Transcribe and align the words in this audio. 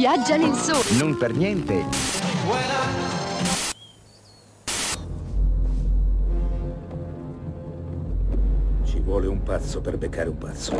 Viaggia 0.00 0.38
nel 0.38 0.54
sole. 0.54 0.98
Non 0.98 1.14
per 1.18 1.34
niente. 1.34 1.84
Ci 8.82 8.98
vuole 9.00 9.26
un 9.26 9.42
pazzo 9.42 9.82
per 9.82 9.98
beccare 9.98 10.30
un 10.30 10.38
pazzo. 10.38 10.78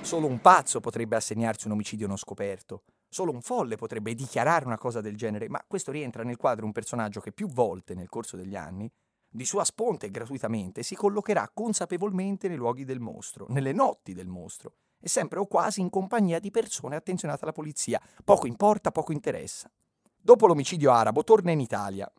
Solo 0.00 0.26
un 0.26 0.40
pazzo 0.40 0.80
potrebbe 0.80 1.16
assegnarsi 1.16 1.66
un 1.66 1.74
omicidio 1.74 2.06
non 2.06 2.16
scoperto. 2.16 2.84
Solo 3.10 3.32
un 3.32 3.42
folle 3.42 3.76
potrebbe 3.76 4.14
dichiarare 4.14 4.64
una 4.64 4.78
cosa 4.78 5.02
del 5.02 5.14
genere, 5.14 5.50
ma 5.50 5.62
questo 5.68 5.90
rientra 5.90 6.22
nel 6.22 6.38
quadro 6.38 6.64
un 6.64 6.72
personaggio 6.72 7.20
che 7.20 7.32
più 7.32 7.46
volte 7.46 7.94
nel 7.94 8.08
corso 8.08 8.38
degli 8.38 8.56
anni, 8.56 8.90
di 9.28 9.44
sua 9.44 9.64
sponte 9.64 10.06
e 10.06 10.10
gratuitamente, 10.10 10.82
si 10.82 10.94
collocherà 10.94 11.50
consapevolmente 11.52 12.48
nei 12.48 12.56
luoghi 12.56 12.86
del 12.86 13.00
mostro, 13.00 13.44
nelle 13.50 13.72
notti 13.72 14.14
del 14.14 14.28
mostro, 14.28 14.76
e 15.02 15.08
sempre 15.08 15.40
o 15.40 15.46
quasi 15.46 15.80
in 15.80 15.90
compagnia 15.90 16.38
di 16.38 16.52
persone 16.52 16.94
attenzionate 16.94 17.42
alla 17.42 17.52
polizia. 17.52 18.00
Poco 18.24 18.46
importa, 18.46 18.92
poco 18.92 19.10
interessa. 19.12 19.68
Dopo 20.16 20.46
l'omicidio 20.46 20.92
arabo 20.92 21.24
torna 21.24 21.50
in 21.50 21.58
Italia, 21.58 22.10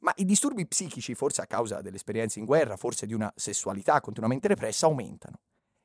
ma 0.00 0.12
i 0.16 0.26
disturbi 0.26 0.66
psichici, 0.66 1.14
forse 1.14 1.40
a 1.40 1.46
causa 1.46 1.80
delle 1.80 1.96
esperienze 1.96 2.38
in 2.38 2.44
guerra, 2.44 2.76
forse 2.76 3.06
di 3.06 3.14
una 3.14 3.32
sessualità 3.34 4.00
continuamente 4.00 4.46
repressa, 4.46 4.86
aumentano. 4.86 5.40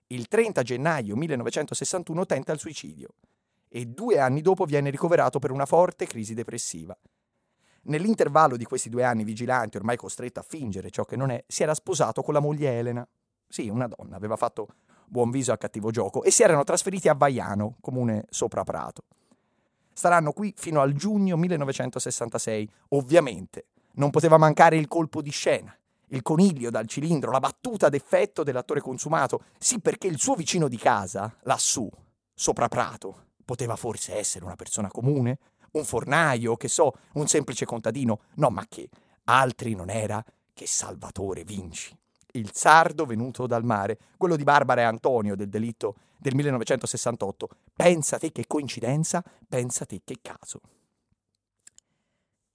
Il 0.07 0.27
30 0.27 0.61
gennaio 0.61 1.15
1961 1.15 2.25
tenta 2.25 2.51
il 2.51 2.59
suicidio 2.59 3.15
e 3.69 3.85
due 3.85 4.19
anni 4.19 4.41
dopo 4.41 4.65
viene 4.65 4.89
ricoverato 4.89 5.39
per 5.39 5.51
una 5.51 5.65
forte 5.65 6.05
crisi 6.05 6.33
depressiva. 6.33 6.95
Nell'intervallo 7.85 8.55
di 8.55 8.65
questi 8.65 8.89
due 8.89 9.03
anni 9.03 9.23
vigilanti, 9.23 9.77
ormai 9.77 9.97
costretto 9.97 10.39
a 10.39 10.43
fingere 10.43 10.91
ciò 10.91 11.05
che 11.05 11.15
non 11.15 11.31
è, 11.31 11.43
si 11.47 11.63
era 11.63 11.73
sposato 11.73 12.21
con 12.21 12.33
la 12.33 12.39
moglie 12.39 12.77
Elena. 12.77 13.07
Sì, 13.47 13.69
una 13.69 13.87
donna, 13.87 14.15
aveva 14.15 14.35
fatto 14.35 14.67
buon 15.07 15.31
viso 15.31 15.51
a 15.51 15.57
cattivo 15.57 15.91
gioco 15.91 16.23
e 16.23 16.31
si 16.31 16.43
erano 16.43 16.63
trasferiti 16.63 17.09
a 17.09 17.13
Vaiano, 17.13 17.77
comune 17.81 18.25
sopra 18.29 18.63
Prato. 18.63 19.03
Staranno 19.93 20.31
qui 20.31 20.53
fino 20.57 20.81
al 20.81 20.93
giugno 20.93 21.37
1966. 21.37 22.69
Ovviamente 22.89 23.67
non 23.93 24.09
poteva 24.09 24.37
mancare 24.37 24.77
il 24.77 24.87
colpo 24.87 25.21
di 25.21 25.29
scena, 25.29 25.75
il 26.07 26.21
coniglio 26.21 26.69
dal 26.69 26.87
cilindro, 26.87 27.31
la 27.31 27.39
battuta 27.39 27.89
d'effetto 27.89 28.43
dell'attore 28.43 28.81
consumato. 28.81 29.43
Sì, 29.57 29.79
perché 29.79 30.07
il 30.07 30.19
suo 30.19 30.35
vicino 30.35 30.67
di 30.67 30.77
casa, 30.77 31.33
lassù, 31.43 31.87
sopra 32.33 32.67
Prato, 32.67 33.27
poteva 33.45 33.75
forse 33.75 34.15
essere 34.15 34.45
una 34.45 34.55
persona 34.55 34.89
comune, 34.89 35.37
un 35.73 35.85
fornaio, 35.85 36.55
che 36.55 36.67
so, 36.67 36.93
un 37.13 37.27
semplice 37.27 37.65
contadino. 37.65 38.21
No, 38.35 38.49
ma 38.49 38.65
che 38.67 38.89
altri 39.25 39.75
non 39.75 39.89
era 39.89 40.23
che 40.53 40.67
Salvatore 40.67 41.43
Vinci, 41.43 41.97
il 42.33 42.51
sardo 42.53 43.05
venuto 43.05 43.47
dal 43.47 43.63
mare, 43.63 43.97
quello 44.17 44.35
di 44.35 44.43
Barbara 44.43 44.81
e 44.81 44.85
Antonio 44.85 45.35
del 45.35 45.49
delitto 45.49 45.95
del 46.17 46.35
1968. 46.35 47.49
Pensa 47.75 48.17
te 48.17 48.31
che 48.31 48.45
coincidenza, 48.47 49.23
pensa 49.47 49.85
te 49.85 50.01
che 50.03 50.17
caso. 50.21 50.61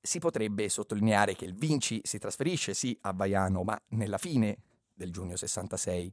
Si 0.01 0.19
potrebbe 0.19 0.69
sottolineare 0.69 1.34
che 1.34 1.45
il 1.45 1.55
Vinci 1.55 2.01
si 2.03 2.19
trasferisce 2.19 2.73
sì 2.73 2.97
a 3.03 3.12
Vaiano, 3.12 3.62
ma 3.62 3.81
nella 3.89 4.19
fine 4.19 4.59
del 4.95 5.12
giugno 5.12 5.37
66, 5.37 6.11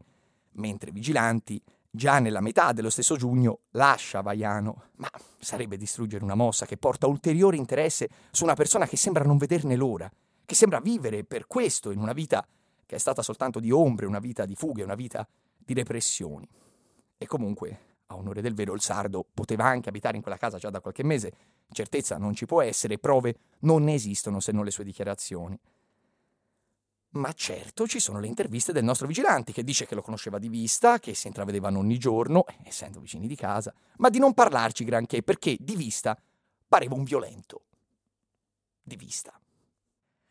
mentre 0.53 0.91
Vigilanti 0.91 1.61
già 1.89 2.19
nella 2.19 2.41
metà 2.41 2.73
dello 2.73 2.89
stesso 2.89 3.15
giugno 3.15 3.61
lascia 3.71 4.21
Vaiano, 4.21 4.89
ma 4.97 5.09
sarebbe 5.39 5.77
distruggere 5.77 6.23
una 6.23 6.35
mossa 6.35 6.65
che 6.65 6.77
porta 6.77 7.07
ulteriore 7.07 7.55
interesse 7.55 8.09
su 8.31 8.43
una 8.43 8.53
persona 8.53 8.85
che 8.85 8.97
sembra 8.97 9.23
non 9.23 9.37
vederne 9.37 9.75
l'ora, 9.75 10.11
che 10.45 10.55
sembra 10.55 10.81
vivere 10.81 11.23
per 11.23 11.47
questo 11.47 11.91
in 11.91 11.99
una 11.99 12.13
vita 12.13 12.45
che 12.85 12.95
è 12.95 12.99
stata 12.99 13.21
soltanto 13.21 13.59
di 13.59 13.71
ombre, 13.71 14.05
una 14.05 14.19
vita 14.19 14.45
di 14.45 14.55
fughe, 14.55 14.83
una 14.83 14.95
vita 14.95 15.27
di 15.57 15.73
repressioni. 15.73 16.47
E 17.17 17.25
comunque, 17.25 17.79
a 18.07 18.15
onore 18.15 18.41
del 18.41 18.53
vero, 18.53 18.73
il 18.73 18.81
sardo 18.81 19.25
poteva 19.33 19.65
anche 19.65 19.89
abitare 19.89 20.15
in 20.15 20.21
quella 20.21 20.37
casa 20.37 20.57
già 20.57 20.69
da 20.69 20.81
qualche 20.81 21.03
mese, 21.03 21.33
certezza 21.71 22.17
non 22.17 22.35
ci 22.35 22.45
può 22.45 22.61
essere, 22.61 22.99
prove 22.99 23.37
non 23.59 23.83
ne 23.83 23.93
esistono 23.93 24.39
se 24.39 24.51
non 24.51 24.63
le 24.63 24.71
sue 24.71 24.83
dichiarazioni. 24.83 25.59
Ma 27.15 27.31
certo 27.31 27.87
ci 27.87 27.99
sono 27.99 28.19
le 28.19 28.27
interviste 28.27 28.73
del 28.73 28.83
nostro 28.83 29.07
vigilante 29.07 29.53
che 29.53 29.63
dice 29.63 29.85
che 29.85 29.95
lo 29.95 30.01
conosceva 30.01 30.37
di 30.37 30.49
vista, 30.49 30.99
che 30.99 31.13
si 31.13 31.27
intravedevano 31.27 31.79
ogni 31.79 31.97
giorno, 31.97 32.43
essendo 32.63 32.99
vicini 32.99 33.25
di 33.25 33.35
casa, 33.35 33.73
ma 33.97 34.09
di 34.09 34.19
non 34.19 34.33
parlarci 34.33 34.83
granché 34.83 35.23
perché 35.23 35.55
di 35.57 35.77
vista 35.77 36.19
pareva 36.67 36.95
un 36.95 37.05
violento. 37.05 37.61
Di 38.83 38.97
vista. 38.97 39.39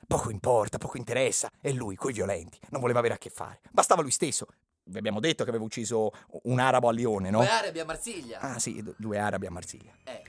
Poco 0.06 0.30
importa, 0.30 0.78
poco 0.78 0.96
interessa, 0.96 1.48
e 1.60 1.72
lui, 1.72 1.96
coi 1.96 2.12
violenti, 2.12 2.58
non 2.70 2.80
voleva 2.80 2.98
avere 2.98 3.14
a 3.14 3.18
che 3.18 3.30
fare. 3.30 3.60
Bastava 3.70 4.02
lui 4.02 4.10
stesso. 4.10 4.46
Vi 4.84 4.98
abbiamo 4.98 5.20
detto 5.20 5.44
che 5.44 5.50
aveva 5.50 5.64
ucciso 5.64 6.10
un 6.42 6.58
arabo 6.58 6.88
a 6.88 6.92
Lione, 6.92 7.30
no? 7.30 7.38
Due 7.38 7.48
arabi 7.48 7.80
a 7.80 7.84
Marsiglia. 7.84 8.40
Ah 8.40 8.58
sì, 8.58 8.84
due 8.96 9.18
arabi 9.18 9.46
a 9.46 9.50
Marsiglia. 9.50 9.92
Eh. 10.04 10.22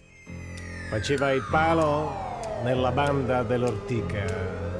Faceva 0.90 1.32
il 1.32 1.46
palo 1.50 2.12
nella 2.64 2.92
banda 2.92 3.44
dell'ortica 3.44 4.74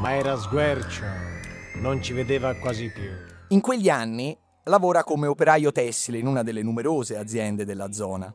ma 0.00 0.14
era 0.14 0.36
sguercio, 0.36 1.04
non 1.76 2.00
ci 2.02 2.12
vedeva 2.12 2.54
quasi 2.54 2.90
più. 2.90 3.10
In 3.48 3.60
quegli 3.60 3.88
anni 3.88 4.36
lavora 4.64 5.02
come 5.02 5.26
operaio 5.26 5.72
tessile 5.72 6.18
in 6.18 6.26
una 6.26 6.42
delle 6.42 6.62
numerose 6.62 7.16
aziende 7.16 7.64
della 7.64 7.92
zona. 7.92 8.32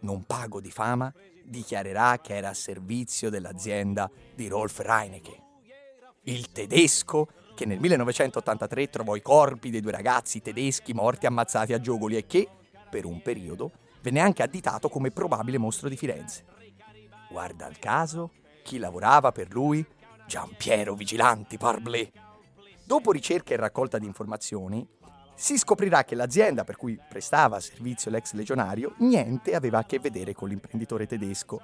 Non 0.00 0.24
pago 0.24 0.60
di 0.60 0.70
fama, 0.70 1.12
dichiarerà 1.42 2.18
che 2.20 2.36
era 2.36 2.50
a 2.50 2.54
servizio 2.54 3.30
dell'azienda 3.30 4.10
di 4.34 4.48
Rolf 4.48 4.80
Reinecke. 4.80 5.42
Il 6.24 6.50
tedesco 6.52 7.28
che 7.54 7.64
nel 7.64 7.80
1983 7.80 8.90
trovò 8.90 9.16
i 9.16 9.22
corpi 9.22 9.70
dei 9.70 9.80
due 9.80 9.92
ragazzi 9.92 10.42
tedeschi 10.42 10.92
morti 10.92 11.26
ammazzati 11.26 11.72
a 11.72 11.80
Giogoli 11.80 12.16
e 12.16 12.26
che, 12.26 12.48
per 12.90 13.06
un 13.06 13.22
periodo, 13.22 13.70
venne 14.02 14.20
anche 14.20 14.42
additato 14.42 14.88
come 14.88 15.10
probabile 15.10 15.58
mostro 15.58 15.88
di 15.88 15.96
Firenze. 15.96 16.44
Guarda 17.30 17.66
il 17.66 17.78
caso, 17.78 18.30
chi 18.62 18.78
lavorava 18.78 19.32
per 19.32 19.52
lui 19.52 19.84
Giampiero 20.26 20.94
Vigilanti, 20.94 21.56
parblé. 21.56 22.10
Dopo 22.84 23.10
ricerca 23.12 23.54
e 23.54 23.56
raccolta 23.56 23.98
di 23.98 24.06
informazioni, 24.06 24.86
si 25.36 25.58
scoprirà 25.58 26.02
che 26.02 26.14
l'azienda 26.14 26.64
per 26.64 26.76
cui 26.76 26.98
prestava 27.08 27.60
servizio 27.60 28.10
l'ex 28.10 28.32
legionario 28.32 28.94
niente 28.98 29.54
aveva 29.54 29.78
a 29.78 29.84
che 29.84 29.98
vedere 29.98 30.32
con 30.32 30.48
l'imprenditore 30.48 31.06
tedesco. 31.06 31.60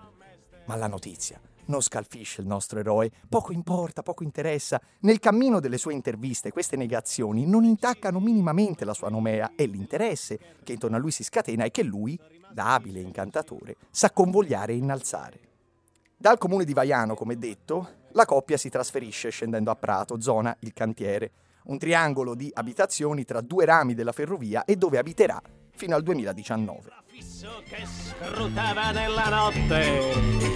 Ma 0.66 0.77
la 0.77 0.87
notizia 0.87 1.41
non 1.65 1.81
scalfisce 1.81 2.41
il 2.41 2.47
nostro 2.47 2.81
eroe, 2.81 3.11
poco 3.28 3.53
importa, 3.53 4.03
poco 4.03 4.25
interessa. 4.25 4.81
Nel 5.00 5.21
cammino 5.21 5.59
delle 5.59 5.78
sue 5.78 5.94
interviste 5.94 6.53
queste 6.53 6.77
negazioni 6.77 7.47
non 7.47 7.65
intaccano 7.65 8.21
minimamente 8.21 8.84
la 8.84 8.94
sua 8.94 9.09
nomea 9.09 9.53
e 9.56 9.66
l'interesse 9.66 10.38
che 10.62 10.72
intorno 10.72 10.97
a 10.97 10.99
lui 10.99 11.11
si 11.11 11.25
scatena 11.25 11.65
e 11.65 11.71
che 11.71 11.82
lui, 11.82 12.19
da 12.53 12.75
abile 12.75 13.00
incantatore, 13.00 13.77
sa 13.91 14.11
convogliare 14.11 14.72
e 14.72 14.77
innalzare. 14.77 15.41
Dal 16.16 16.38
comune 16.38 16.65
di 16.65 16.75
Vaiano, 16.75 17.15
come 17.15 17.38
detto, 17.38 18.00
la 18.12 18.27
coppia 18.27 18.56
si 18.56 18.69
trasferisce 18.69 19.31
scendendo 19.31 19.71
a 19.71 19.77
Prato, 19.77 20.21
zona 20.21 20.55
il 20.61 20.72
cantiere, 20.72 21.31
un 21.65 21.78
triangolo 21.78 22.34
di 22.34 22.50
abitazioni 22.53 23.25
tra 23.25 23.41
due 23.41 23.65
rami 23.65 23.95
della 23.95 24.12
ferrovia 24.12 24.65
e 24.65 24.77
dove 24.77 24.99
abiterà 24.99 25.41
fino 25.75 25.95
al 25.95 26.03
2019. 26.03 26.91
Che 27.09 27.87
scrutava 27.87 28.91
nella 28.91 29.28
notte 29.28 30.53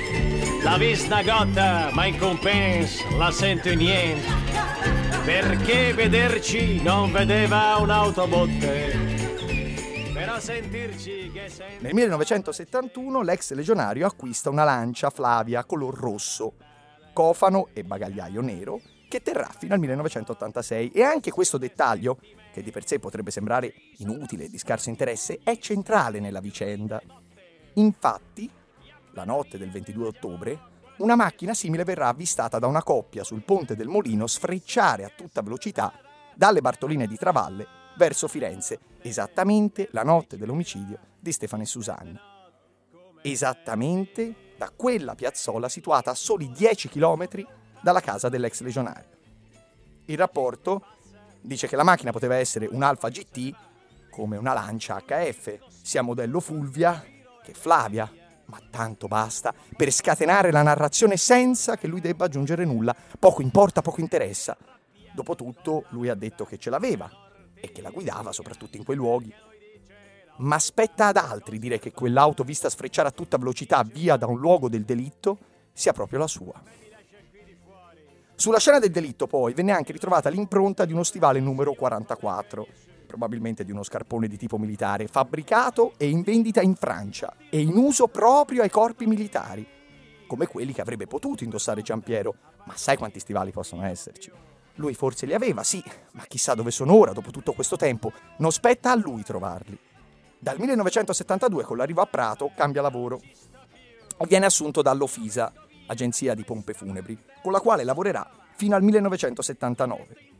la 0.62 0.76
vista 0.78 1.22
gotta, 1.22 1.90
ma 1.92 2.06
in 2.06 2.18
compenso 2.18 3.16
la 3.16 3.30
sento 3.30 3.72
niente. 3.74 4.26
Perché 5.24 5.92
vederci 5.92 6.82
non 6.82 7.12
vedeva 7.12 7.76
un'autobotte? 7.76 9.14
Però 10.12 10.40
sentirci 10.40 11.30
che 11.32 11.48
sente... 11.48 11.82
Nel 11.82 11.94
1971 11.94 13.22
l'ex 13.22 13.52
legionario 13.52 14.06
acquista 14.06 14.50
una 14.50 14.64
lancia 14.64 15.10
Flavia 15.10 15.64
color 15.64 15.94
rosso 15.96 16.54
cofano 17.12 17.68
e 17.72 17.82
bagagliaio 17.82 18.40
nero 18.40 18.80
che 19.08 19.22
terrà 19.22 19.48
fino 19.56 19.74
al 19.74 19.80
1986 19.80 20.90
e 20.90 21.02
anche 21.02 21.30
questo 21.30 21.58
dettaglio, 21.58 22.18
che 22.52 22.62
di 22.62 22.70
per 22.70 22.86
sé 22.86 22.98
potrebbe 22.98 23.30
sembrare 23.30 23.72
inutile 23.98 24.44
e 24.44 24.48
di 24.48 24.58
scarso 24.58 24.88
interesse, 24.88 25.40
è 25.42 25.58
centrale 25.58 26.20
nella 26.20 26.40
vicenda. 26.40 27.00
Infatti, 27.74 28.50
la 29.12 29.24
notte 29.24 29.58
del 29.58 29.70
22 29.70 30.06
ottobre, 30.06 30.60
una 30.98 31.14
macchina 31.14 31.54
simile 31.54 31.84
verrà 31.84 32.08
avvistata 32.08 32.58
da 32.58 32.66
una 32.66 32.82
coppia 32.82 33.22
sul 33.22 33.42
ponte 33.42 33.76
del 33.76 33.88
Molino 33.88 34.26
sfrecciare 34.26 35.04
a 35.04 35.12
tutta 35.14 35.42
velocità 35.42 35.92
dalle 36.34 36.60
Bartoline 36.60 37.06
di 37.06 37.16
Travalle 37.16 37.66
verso 37.96 38.28
Firenze, 38.28 38.78
esattamente 39.02 39.88
la 39.92 40.02
notte 40.02 40.36
dell'omicidio 40.36 40.98
di 41.18 41.32
Stefano 41.32 41.62
e 41.62 41.66
Susanna. 41.66 42.20
Esattamente 43.22 44.54
da 44.56 44.70
quella 44.74 45.14
piazzola 45.14 45.68
situata 45.68 46.10
a 46.10 46.14
soli 46.14 46.50
10 46.50 46.88
km 46.88 47.28
dalla 47.86 48.00
casa 48.00 48.28
dell'ex 48.28 48.62
legionario. 48.62 49.10
Il 50.06 50.18
rapporto 50.18 50.84
dice 51.40 51.68
che 51.68 51.76
la 51.76 51.84
macchina 51.84 52.10
poteva 52.10 52.34
essere 52.34 52.66
un 52.66 52.82
Alfa 52.82 53.08
GT 53.08 53.54
come 54.10 54.36
una 54.36 54.52
Lancia 54.52 55.00
HF, 55.06 55.58
sia 55.82 56.02
modello 56.02 56.40
Fulvia 56.40 57.04
che 57.44 57.52
Flavia, 57.54 58.10
ma 58.46 58.58
tanto 58.72 59.06
basta 59.06 59.54
per 59.76 59.92
scatenare 59.92 60.50
la 60.50 60.62
narrazione 60.62 61.16
senza 61.16 61.76
che 61.76 61.86
lui 61.86 62.00
debba 62.00 62.24
aggiungere 62.24 62.64
nulla. 62.64 62.92
Poco 63.20 63.40
importa, 63.40 63.82
poco 63.82 64.00
interessa. 64.00 64.56
Dopotutto 65.14 65.84
lui 65.90 66.08
ha 66.08 66.16
detto 66.16 66.44
che 66.44 66.58
ce 66.58 66.70
l'aveva 66.70 67.08
e 67.54 67.70
che 67.70 67.82
la 67.82 67.90
guidava 67.90 68.32
soprattutto 68.32 68.76
in 68.76 68.84
quei 68.84 68.96
luoghi. 68.96 69.32
ma 70.38 70.58
spetta 70.58 71.06
ad 71.06 71.16
altri 71.16 71.60
dire 71.60 71.78
che 71.78 71.92
quell'auto 71.92 72.42
vista 72.42 72.68
sfrecciare 72.68 73.08
a 73.08 73.12
tutta 73.12 73.38
velocità 73.38 73.84
via 73.84 74.16
da 74.16 74.26
un 74.26 74.40
luogo 74.40 74.68
del 74.68 74.84
delitto 74.84 75.38
sia 75.72 75.92
proprio 75.92 76.18
la 76.18 76.26
sua. 76.26 76.84
Sulla 78.38 78.58
scena 78.58 78.78
del 78.78 78.90
delitto 78.90 79.26
poi 79.26 79.54
venne 79.54 79.72
anche 79.72 79.92
ritrovata 79.92 80.28
l'impronta 80.28 80.84
di 80.84 80.92
uno 80.92 81.04
stivale 81.04 81.40
numero 81.40 81.72
44, 81.72 82.66
probabilmente 83.06 83.64
di 83.64 83.72
uno 83.72 83.82
scarpone 83.82 84.28
di 84.28 84.36
tipo 84.36 84.58
militare, 84.58 85.06
fabbricato 85.06 85.94
e 85.96 86.10
in 86.10 86.20
vendita 86.20 86.60
in 86.60 86.74
Francia 86.74 87.34
e 87.48 87.60
in 87.60 87.74
uso 87.78 88.08
proprio 88.08 88.60
ai 88.60 88.68
corpi 88.68 89.06
militari, 89.06 89.66
come 90.26 90.46
quelli 90.46 90.74
che 90.74 90.82
avrebbe 90.82 91.06
potuto 91.06 91.44
indossare 91.44 91.80
Giampiero, 91.80 92.34
ma 92.64 92.76
sai 92.76 92.98
quanti 92.98 93.20
stivali 93.20 93.52
possono 93.52 93.86
esserci? 93.86 94.30
Lui 94.74 94.92
forse 94.92 95.24
li 95.24 95.32
aveva, 95.32 95.62
sì, 95.62 95.82
ma 96.12 96.24
chissà 96.28 96.54
dove 96.54 96.70
sono 96.70 96.94
ora 96.94 97.12
dopo 97.12 97.30
tutto 97.30 97.54
questo 97.54 97.76
tempo, 97.76 98.12
non 98.36 98.52
spetta 98.52 98.90
a 98.90 98.96
lui 98.96 99.22
trovarli. 99.22 99.78
Dal 100.38 100.58
1972 100.58 101.64
con 101.64 101.78
l'arrivo 101.78 102.02
a 102.02 102.06
Prato 102.06 102.50
cambia 102.54 102.82
lavoro 102.82 103.18
viene 104.26 104.46
assunto 104.46 104.82
dall'Ofisa, 104.82 105.52
agenzia 105.86 106.34
di 106.34 106.44
pompe 106.44 106.74
funebri, 106.74 107.18
con 107.42 107.52
la 107.52 107.60
quale 107.60 107.84
lavorerà 107.84 108.28
fino 108.54 108.74
al 108.74 108.82
1979. 108.82 110.34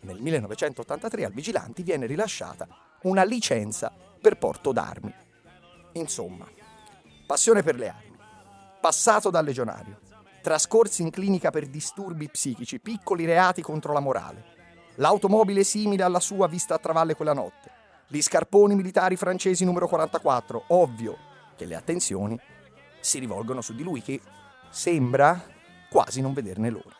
Nel 0.00 0.20
1983 0.20 1.24
al 1.24 1.32
Vigilanti 1.32 1.82
viene 1.82 2.06
rilasciata 2.06 2.66
una 3.02 3.22
licenza 3.22 3.92
per 4.20 4.36
porto 4.36 4.72
d'armi. 4.72 5.14
Insomma, 5.92 6.46
passione 7.26 7.62
per 7.62 7.76
le 7.76 7.88
armi, 7.88 8.16
passato 8.80 9.30
da 9.30 9.40
legionario, 9.40 9.98
trascorsi 10.40 11.02
in 11.02 11.10
clinica 11.10 11.50
per 11.50 11.66
disturbi 11.66 12.28
psichici, 12.28 12.80
piccoli 12.80 13.24
reati 13.24 13.62
contro 13.62 13.92
la 13.92 14.00
morale, 14.00 14.44
l'automobile 14.96 15.64
simile 15.64 16.02
alla 16.02 16.20
sua 16.20 16.48
vista 16.48 16.74
a 16.74 16.78
travalle 16.78 17.14
quella 17.14 17.32
notte, 17.32 17.70
gli 18.08 18.20
scarponi 18.20 18.74
militari 18.74 19.16
francesi 19.16 19.64
numero 19.64 19.86
44, 19.86 20.64
ovvio 20.68 21.16
che 21.56 21.64
le 21.64 21.76
attenzioni 21.76 22.38
si 23.00 23.18
rivolgono 23.18 23.60
su 23.60 23.74
di 23.74 23.82
lui 23.82 24.02
che 24.02 24.20
sembra 24.72 25.38
quasi 25.90 26.22
non 26.22 26.32
vederne 26.32 26.70
l'ora. 26.70 26.96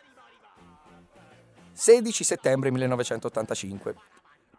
16 1.71 2.23
settembre 2.23 2.69
1985. 2.69 3.95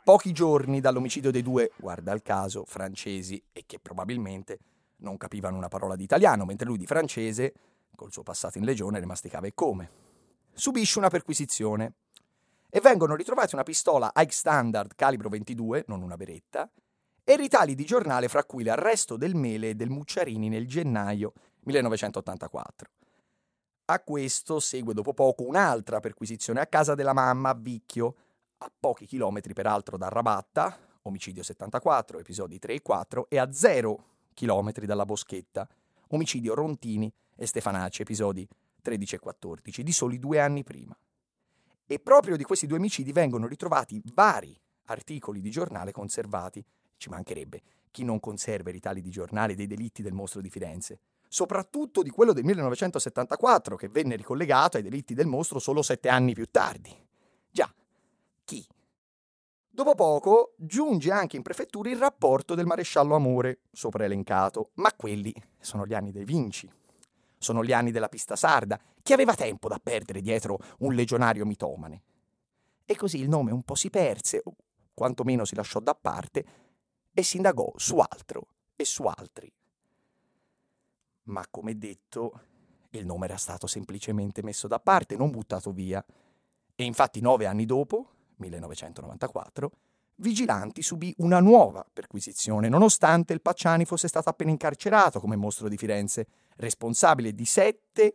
Pochi 0.03 0.33
giorni 0.33 0.81
dall'omicidio 0.81 1.31
dei 1.31 1.43
due, 1.43 1.71
guarda 1.77 2.13
il 2.13 2.23
caso, 2.23 2.65
francesi 2.67 3.43
e 3.53 3.63
che 3.65 3.79
probabilmente 3.79 4.59
non 4.99 5.17
capivano 5.17 5.57
una 5.57 5.69
parola 5.69 5.95
di 5.95 6.03
italiano, 6.03 6.45
mentre 6.45 6.67
lui 6.67 6.77
di 6.77 6.87
francese, 6.87 7.55
col 7.95 8.13
suo 8.13 8.25
passato 8.25 8.59
in 8.59 8.65
legione, 8.65 8.99
le 8.99 9.07
masticava 9.07 9.47
e 9.47 9.55
come. 9.55 9.91
Subisce 10.53 10.99
una 10.99 11.09
perquisizione 11.09 11.95
e 12.69 12.81
vengono 12.81 13.15
ritrovati 13.15 13.55
una 13.55 13.63
pistola 13.63 14.11
Ike 14.17 14.33
Standard 14.33 14.95
calibro 14.97 15.29
22, 15.29 15.85
non 15.87 16.03
una 16.03 16.17
beretta, 16.17 16.69
e 17.23 17.37
ritali 17.37 17.77
di 17.77 17.85
giornale 17.85 18.29
fra 18.29 18.45
cui 18.45 18.65
l'arresto 18.65 19.17
del 19.17 19.37
Mele 19.37 19.71
e 19.71 19.75
del 19.75 19.89
Mucciarini 19.89 20.49
nel 20.49 20.67
gennaio 20.67 21.33
1984. 21.61 22.91
A 23.87 24.01
questo 24.01 24.61
segue 24.61 24.95
dopo 24.95 25.13
poco 25.13 25.43
un'altra 25.47 26.01
perquisizione 26.01 26.59
a 26.59 26.67
casa 26.67 26.95
della 26.95 27.13
mamma 27.13 27.51
a 27.51 27.55
Vicchio, 27.55 28.15
a 28.59 28.73
pochi 28.81 29.05
chilometri 29.05 29.53
peraltro 29.53 29.99
da 29.99 30.09
Rabatta, 30.09 30.75
omicidio 31.03 31.43
74, 31.43 32.19
episodi 32.19 32.59
3 32.59 32.73
e 32.73 32.81
4, 32.81 33.27
e 33.29 33.37
a 33.37 33.53
zero 33.53 34.05
chilometri 34.33 34.87
dalla 34.87 35.05
Boschetta, 35.05 35.69
omicidio 36.09 36.55
Rontini 36.55 37.13
e 37.37 37.45
Stefanacci, 37.45 38.01
episodi 38.01 38.49
13 38.81 39.17
e 39.17 39.19
14, 39.19 39.83
di 39.83 39.93
soli 39.93 40.19
due 40.19 40.41
anni 40.41 40.65
prima. 40.65 40.97
E 41.87 41.99
proprio 41.99 42.39
di 42.39 42.45
questi 42.45 42.67
due 42.67 42.79
omicidi 42.79 43.13
vengono 43.13 43.47
ritrovati 43.47 44.01
vari 44.15 44.59
articoli 44.87 45.43
di 45.43 45.51
giornale 45.51 45.93
conservati. 45.93 46.65
Ci 46.97 47.11
mancherebbe 47.11 47.61
chi 47.91 48.03
non 48.03 48.19
conserva 48.19 48.71
i 48.71 48.73
ritali 48.73 49.03
di 49.03 49.11
giornale 49.11 49.55
dei 49.55 49.67
delitti 49.67 50.01
del 50.01 50.15
mostro 50.15 50.41
di 50.41 50.49
Firenze 50.49 51.01
soprattutto 51.35 52.05
di 52.05 52.11
quello 52.11 52.33
del 52.33 52.45
1974, 52.45 53.75
che 53.75 53.89
venne 53.89 54.15
ricollegato 54.15 54.77
ai 54.77 54.85
delitti 54.85 55.15
del 55.15 55.27
mostro 55.27 55.59
solo 55.59 55.83
sette 55.83 56.09
anni 56.09 56.33
più 56.33 56.47
tardi. 56.49 56.97
Già, 57.51 57.69
chi? 58.45 58.65
Dopo 59.69 59.97
poco 59.97 60.55
giunge 60.57 61.11
anche 61.11 61.35
in 61.35 61.43
prefettura 61.43 61.91
il 61.91 61.99
rapporto 61.99 62.55
del 62.55 62.67
maresciallo 62.67 63.17
Amore, 63.17 63.63
sopra 63.73 64.05
elencato, 64.05 64.71
ma 64.75 64.93
quelli 64.95 65.35
sono 65.59 65.85
gli 65.85 65.93
anni 65.93 66.13
dei 66.13 66.25
Vinci. 66.25 66.71
Sono 67.37 67.65
gli 67.65 67.73
anni 67.73 67.91
della 67.91 68.09
pista 68.09 68.37
sarda, 68.37 68.79
chi 69.03 69.13
aveva 69.13 69.35
tempo 69.35 69.67
da 69.67 69.81
perdere 69.83 70.21
dietro 70.21 70.59
un 70.79 70.95
legionario 70.95 71.45
mitomane. 71.45 72.03
E 72.85 72.95
così 72.95 73.19
il 73.19 73.29
nome 73.29 73.51
un 73.51 73.65
po' 73.65 73.75
si 73.75 73.91
perse, 73.91 74.41
o 74.45 74.55
quantomeno 74.95 75.45
si 75.45 75.57
lasciò 75.57 75.81
da 75.81 75.97
parte, 75.97 76.45
e 77.13 77.25
si 77.25 77.39
indagò 77.39 77.73
su 77.75 77.99
altro 77.99 78.47
e 78.77 78.85
su 78.85 79.03
altri 79.03 79.53
ma 81.25 81.45
come 81.51 81.77
detto 81.79 82.41
il 82.91 83.07
nome 83.07 83.27
era 83.27 83.37
stato 83.37 83.67
semplicemente 83.67 84.43
messo 84.43 84.69
da 84.69 84.79
parte, 84.79 85.17
non 85.17 85.31
buttato 85.31 85.73
via. 85.73 86.05
E 86.77 86.85
infatti 86.85 87.21
nove 87.21 87.47
anni 87.47 87.67
dopo, 87.67 88.09
1994, 88.37 89.71
Vigilanti 90.17 90.81
subì 90.83 91.13
una 91.19 91.41
nuova 91.41 91.85
perquisizione, 91.93 92.69
nonostante 92.69 93.33
il 93.33 93.41
Pacciani 93.41 93.85
fosse 93.85 94.07
stato 94.07 94.29
appena 94.29 94.53
incarcerato 94.53 95.19
come 95.19 95.35
mostro 95.35 95.69
di 95.69 95.77
Firenze, 95.77 96.27
responsabile 96.57 97.35
di 97.35 97.45
sette 97.45 98.15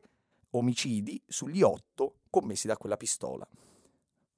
omicidi 0.51 1.21
sugli 1.27 1.61
otto 1.61 2.19
commessi 2.29 2.67
da 2.67 2.77
quella 2.77 2.95
pistola. 2.95 3.45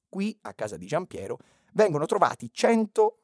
Qui, 0.09 0.37
a 0.41 0.53
casa 0.53 0.75
di 0.75 0.87
Giampiero, 0.87 1.37
vengono 1.73 2.05
trovati 2.07 2.49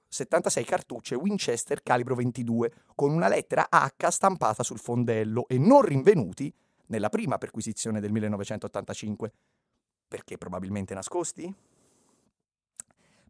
176 0.10 0.64
cartucce 0.64 1.16
Winchester 1.16 1.84
calibro 1.84 2.16
22 2.16 2.72
con 2.96 3.12
una 3.12 3.28
lettera 3.28 3.68
H 3.70 4.08
stampata 4.08 4.64
sul 4.64 4.80
fondello 4.80 5.48
e 5.48 5.58
non 5.58 5.82
rinvenuti 5.82 6.54
nella 6.88 7.10
prima 7.10 7.38
perquisizione 7.38 8.00
del 8.00 8.12
1985. 8.12 9.32
Perché 10.08 10.38
probabilmente 10.38 10.94
nascosti? 10.94 11.54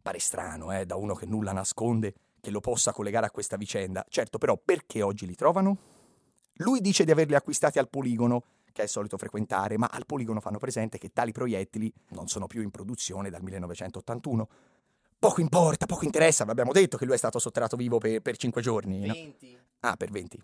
Pare 0.00 0.18
strano, 0.20 0.72
eh, 0.72 0.86
da 0.86 0.94
uno 0.94 1.14
che 1.14 1.26
nulla 1.26 1.52
nasconde, 1.52 2.14
che 2.40 2.50
lo 2.50 2.60
possa 2.60 2.92
collegare 2.92 3.26
a 3.26 3.30
questa 3.30 3.56
vicenda. 3.56 4.04
Certo, 4.08 4.38
però, 4.38 4.56
perché 4.56 5.02
oggi 5.02 5.26
li 5.26 5.34
trovano? 5.34 5.76
Lui 6.60 6.80
dice 6.80 7.04
di 7.04 7.10
averli 7.10 7.34
acquistati 7.34 7.80
al 7.80 7.88
poligono, 7.88 8.44
che 8.72 8.84
è 8.84 8.86
solito 8.86 9.18
frequentare, 9.18 9.76
ma 9.76 9.88
al 9.90 10.06
poligono 10.06 10.40
fanno 10.40 10.58
presente 10.58 10.98
che 10.98 11.12
tali 11.12 11.32
proiettili 11.32 11.92
non 12.10 12.28
sono 12.28 12.46
più 12.46 12.62
in 12.62 12.70
produzione 12.70 13.28
dal 13.28 13.42
1981. 13.42 14.48
Poco 15.20 15.40
importa, 15.40 15.86
poco 15.86 16.04
interessa, 16.04 16.44
abbiamo 16.44 16.72
detto 16.72 16.96
che 16.96 17.04
lui 17.04 17.14
è 17.14 17.18
stato 17.18 17.40
sottratto 17.40 17.76
vivo 17.76 17.98
per, 17.98 18.20
per 18.20 18.36
5 18.36 18.62
giorni. 18.62 19.00
20. 19.00 19.50
No? 19.50 19.58
Ah, 19.80 19.96
per 19.96 20.10
20. 20.10 20.42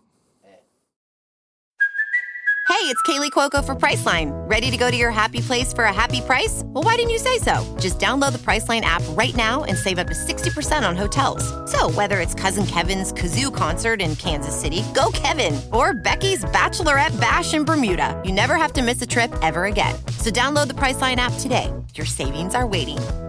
Hey, 2.67 2.91
it's 2.91 3.01
Kaylee 3.03 3.31
Cuoco 3.31 3.63
for 3.63 3.73
Priceline. 3.73 4.31
Ready 4.49 4.69
to 4.69 4.75
go 4.75 4.91
to 4.91 4.97
your 4.97 5.11
happy 5.11 5.39
place 5.39 5.71
for 5.71 5.85
a 5.85 5.93
happy 5.93 6.19
price? 6.19 6.61
Well, 6.65 6.83
why 6.83 6.95
didn't 6.95 7.11
you 7.11 7.19
say 7.19 7.37
so? 7.37 7.63
Just 7.79 7.99
download 7.99 8.33
the 8.33 8.39
Priceline 8.39 8.81
app 8.81 9.01
right 9.11 9.33
now 9.35 9.63
and 9.63 9.77
save 9.77 9.97
up 9.97 10.07
to 10.07 10.13
60% 10.13 10.87
on 10.87 10.97
hotels. 10.97 11.45
So, 11.71 11.89
whether 11.91 12.19
it's 12.19 12.33
Cousin 12.33 12.65
Kevin's 12.65 13.13
Kazoo 13.13 13.53
concert 13.53 14.01
in 14.01 14.15
Kansas 14.17 14.59
City, 14.59 14.83
go 14.93 15.09
Kevin, 15.13 15.61
or 15.71 15.93
Becky's 15.93 16.43
Bachelorette 16.45 17.17
Bash 17.21 17.53
in 17.53 17.63
Bermuda, 17.63 18.21
you 18.25 18.33
never 18.33 18.55
have 18.55 18.73
to 18.73 18.81
miss 18.81 19.01
a 19.01 19.07
trip 19.07 19.33
ever 19.41 19.65
again. 19.65 19.95
So, 20.17 20.29
download 20.29 20.67
the 20.67 20.75
Priceline 20.75 21.17
app 21.17 21.33
today. 21.39 21.71
Your 21.93 22.05
savings 22.05 22.55
are 22.55 22.67
waiting 22.67 22.97
Go 22.97 23.24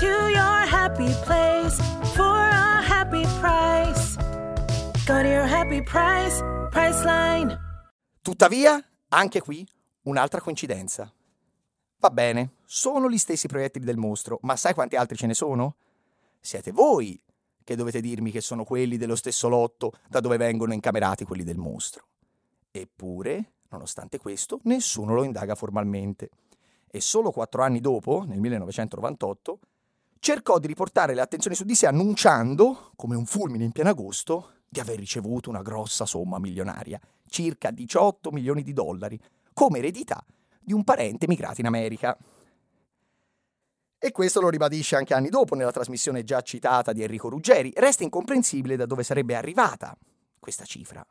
to 0.00 0.06
your 0.06 0.66
happy 0.66 1.12
place 1.24 1.76
for 2.14 2.22
a 2.24 2.80
happy 2.80 3.24
price. 3.40 4.16
Go 5.06 5.20
to 5.20 5.28
your 5.28 5.46
happy 5.46 5.82
price, 5.82 6.42
Priceline. 6.70 7.58
Tuttavia, 8.22 8.82
anche 9.08 9.40
qui, 9.42 9.66
un'altra 10.04 10.40
coincidenza. 10.40 11.12
Va 11.98 12.10
bene, 12.10 12.54
sono 12.64 13.10
gli 13.10 13.18
stessi 13.18 13.46
proiettili 13.46 13.84
del 13.84 13.98
mostro, 13.98 14.38
ma 14.42 14.56
sai 14.56 14.72
quanti 14.72 14.96
altri 14.96 15.16
ce 15.16 15.26
ne 15.26 15.34
sono? 15.34 15.76
Siete 16.40 16.72
voi 16.72 17.20
che 17.62 17.76
dovete 17.76 18.00
dirmi 18.00 18.30
che 18.30 18.40
sono 18.40 18.64
quelli 18.64 18.96
dello 18.96 19.14
stesso 19.14 19.48
lotto 19.48 19.92
da 20.08 20.20
dove 20.20 20.38
vengono 20.38 20.72
incamerati 20.72 21.24
quelli 21.24 21.44
del 21.44 21.58
mostro. 21.58 22.06
Eppure, 22.70 23.52
nonostante 23.68 24.18
questo, 24.18 24.60
nessuno 24.62 25.14
lo 25.14 25.22
indaga 25.22 25.54
formalmente 25.54 26.30
e 26.94 27.00
solo 27.00 27.30
quattro 27.30 27.62
anni 27.62 27.80
dopo, 27.80 28.24
nel 28.26 28.38
1998, 28.38 29.58
cercò 30.22 30.60
di 30.60 30.68
riportare 30.68 31.14
le 31.14 31.20
attenzioni 31.20 31.56
su 31.56 31.64
di 31.64 31.74
sé 31.74 31.88
annunciando, 31.88 32.92
come 32.94 33.16
un 33.16 33.26
fulmine 33.26 33.64
in 33.64 33.72
pieno 33.72 33.90
agosto, 33.90 34.52
di 34.68 34.78
aver 34.78 34.96
ricevuto 34.96 35.50
una 35.50 35.62
grossa 35.62 36.06
somma 36.06 36.38
milionaria, 36.38 37.00
circa 37.26 37.72
18 37.72 38.30
milioni 38.30 38.62
di 38.62 38.72
dollari, 38.72 39.20
come 39.52 39.78
eredità 39.78 40.24
di 40.60 40.72
un 40.72 40.84
parente 40.84 41.24
emigrato 41.24 41.60
in 41.60 41.66
America. 41.66 42.16
E 43.98 44.12
questo 44.12 44.40
lo 44.40 44.48
ribadisce 44.48 44.94
anche 44.94 45.12
anni 45.12 45.28
dopo 45.28 45.56
nella 45.56 45.72
trasmissione 45.72 46.22
già 46.22 46.40
citata 46.40 46.92
di 46.92 47.02
Enrico 47.02 47.28
Ruggeri. 47.28 47.72
Resta 47.74 48.04
incomprensibile 48.04 48.76
da 48.76 48.86
dove 48.86 49.02
sarebbe 49.02 49.34
arrivata 49.34 49.96
questa 50.38 50.64
cifra 50.64 51.04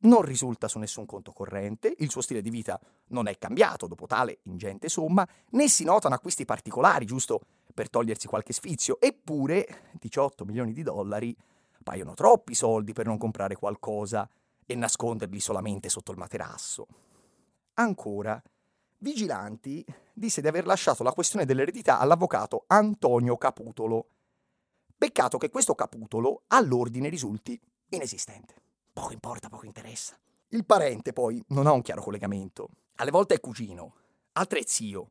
non 0.00 0.22
risulta 0.22 0.68
su 0.68 0.78
nessun 0.78 1.06
conto 1.06 1.32
corrente, 1.32 1.94
il 1.98 2.10
suo 2.10 2.20
stile 2.20 2.40
di 2.40 2.50
vita 2.50 2.80
non 3.08 3.26
è 3.26 3.36
cambiato 3.38 3.86
dopo 3.86 4.06
tale 4.06 4.38
ingente 4.44 4.88
somma, 4.88 5.26
né 5.50 5.68
si 5.68 5.84
notano 5.84 6.14
acquisti 6.14 6.44
particolari, 6.44 7.04
giusto 7.04 7.40
per 7.74 7.90
togliersi 7.90 8.26
qualche 8.26 8.52
sfizio, 8.52 9.00
eppure 9.00 9.90
18 9.98 10.44
milioni 10.44 10.72
di 10.72 10.82
dollari 10.82 11.36
paiono 11.82 12.14
troppi 12.14 12.54
soldi 12.54 12.92
per 12.92 13.06
non 13.06 13.18
comprare 13.18 13.56
qualcosa 13.56 14.28
e 14.64 14.74
nasconderli 14.74 15.40
solamente 15.40 15.88
sotto 15.88 16.12
il 16.12 16.18
materasso. 16.18 16.86
Ancora, 17.74 18.40
Vigilanti 18.98 19.84
disse 20.12 20.40
di 20.42 20.48
aver 20.48 20.66
lasciato 20.66 21.02
la 21.02 21.12
questione 21.12 21.46
dell'eredità 21.46 21.98
all'avvocato 21.98 22.64
Antonio 22.66 23.36
Caputolo. 23.38 24.08
Peccato 24.96 25.38
che 25.38 25.48
questo 25.48 25.74
Caputolo 25.74 26.42
all'ordine 26.48 27.08
risulti 27.08 27.58
inesistente. 27.88 28.69
Poco 29.00 29.14
importa, 29.14 29.48
poco 29.48 29.64
interessa. 29.64 30.14
Il 30.48 30.66
parente 30.66 31.14
poi 31.14 31.42
non 31.48 31.66
ha 31.66 31.72
un 31.72 31.80
chiaro 31.80 32.02
collegamento. 32.02 32.68
Alle 32.96 33.10
volte 33.10 33.32
è 33.32 33.40
cugino, 33.40 33.94
altre 34.32 34.58
è 34.58 34.62
zio, 34.66 35.08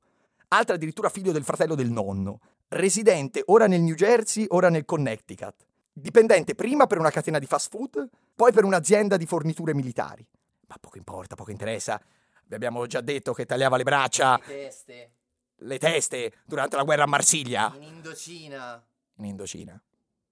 altre 0.49 0.75
addirittura 0.75 1.09
figlio 1.09 1.31
del 1.31 1.43
fratello 1.43 1.73
del 1.73 1.89
nonno, 1.89 2.39
residente 2.67 3.41
ora 3.47 3.65
nel 3.65 3.81
New 3.81 3.95
Jersey, 3.95 4.45
ora 4.49 4.69
nel 4.69 4.85
Connecticut, 4.85 5.65
dipendente 5.91 6.53
prima 6.53 6.85
per 6.85 6.99
una 6.99 7.09
catena 7.09 7.39
di 7.39 7.47
fast 7.47 7.71
food, 7.71 8.07
poi 8.35 8.51
per 8.51 8.63
un'azienda 8.63 9.17
di 9.17 9.25
forniture 9.25 9.73
militari. 9.73 10.23
Ma 10.67 10.75
poco 10.79 10.97
importa, 10.97 11.33
poco 11.33 11.49
interessa. 11.49 11.99
Vi 12.45 12.53
abbiamo 12.53 12.85
già 12.85 13.01
detto 13.01 13.33
che 13.33 13.47
tagliava 13.47 13.75
le 13.75 13.83
braccia, 13.83 14.37
Le 14.37 14.45
teste. 14.45 15.11
le 15.55 15.79
teste, 15.79 16.33
durante 16.45 16.75
la 16.75 16.83
guerra 16.83 17.03
a 17.05 17.07
Marsiglia. 17.07 17.73
In 17.75 17.81
Indocina. 17.81 18.85
In 19.15 19.25
Indocina. 19.25 19.81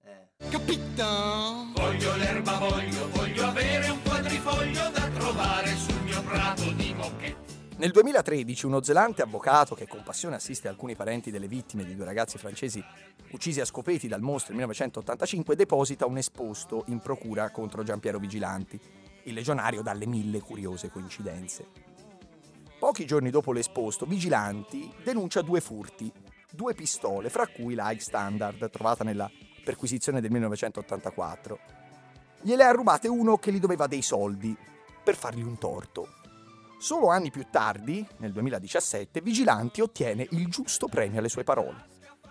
Eh. 0.08 1.72
Voglio 1.74 2.16
l'erba, 2.16 2.58
voglio, 2.58 3.08
voglio 3.10 3.44
avere 3.44 3.88
un 3.90 4.02
quadrifoglio 4.02 4.88
da 4.90 5.08
trovare 5.08 5.76
sul 5.76 6.00
mio 6.02 6.22
prato 6.22 6.72
di 6.72 6.94
moquette. 6.94 7.56
Nel 7.76 7.90
2013 7.92 8.66
uno 8.66 8.82
zelante 8.82 9.22
avvocato 9.22 9.74
che 9.74 9.86
con 9.86 10.02
passione 10.02 10.36
assiste 10.36 10.66
alcuni 10.66 10.96
parenti 10.96 11.30
delle 11.30 11.46
vittime 11.46 11.84
di 11.84 11.94
due 11.94 12.06
ragazzi 12.06 12.38
francesi 12.38 12.82
uccisi 13.30 13.60
a 13.60 13.64
scopeti 13.64 14.08
dal 14.08 14.22
mostro 14.22 14.54
nel 14.54 14.64
1985 14.64 15.54
deposita 15.54 16.06
un 16.06 16.16
esposto 16.16 16.84
in 16.86 16.98
procura 17.00 17.50
contro 17.50 17.82
Giampiero 17.84 18.18
Vigilanti, 18.18 18.80
il 19.24 19.34
legionario 19.34 19.82
dalle 19.82 20.06
mille 20.06 20.40
curiose 20.40 20.90
coincidenze. 20.90 21.66
Pochi 22.78 23.04
giorni 23.04 23.30
dopo 23.30 23.52
l'esposto, 23.52 24.06
Vigilanti 24.06 24.90
denuncia 25.04 25.42
due 25.42 25.60
furti, 25.60 26.10
due 26.50 26.74
pistole, 26.74 27.28
fra 27.28 27.46
cui 27.46 27.74
la 27.74 27.90
High 27.90 27.98
Standard 27.98 28.70
trovata 28.70 29.04
nella 29.04 29.30
perquisizione 29.68 30.22
del 30.22 30.30
1984. 30.30 31.58
Gliele 32.40 32.64
ha 32.64 32.70
rubate 32.70 33.06
uno 33.06 33.36
che 33.36 33.52
gli 33.52 33.60
doveva 33.60 33.86
dei 33.86 34.00
soldi 34.00 34.56
per 35.04 35.14
fargli 35.14 35.42
un 35.42 35.58
torto. 35.58 36.08
Solo 36.78 37.08
anni 37.08 37.30
più 37.30 37.44
tardi, 37.50 38.06
nel 38.16 38.32
2017, 38.32 39.20
Vigilanti 39.20 39.82
ottiene 39.82 40.26
il 40.30 40.48
giusto 40.48 40.86
premio 40.86 41.18
alle 41.18 41.28
sue 41.28 41.44
parole. 41.44 41.84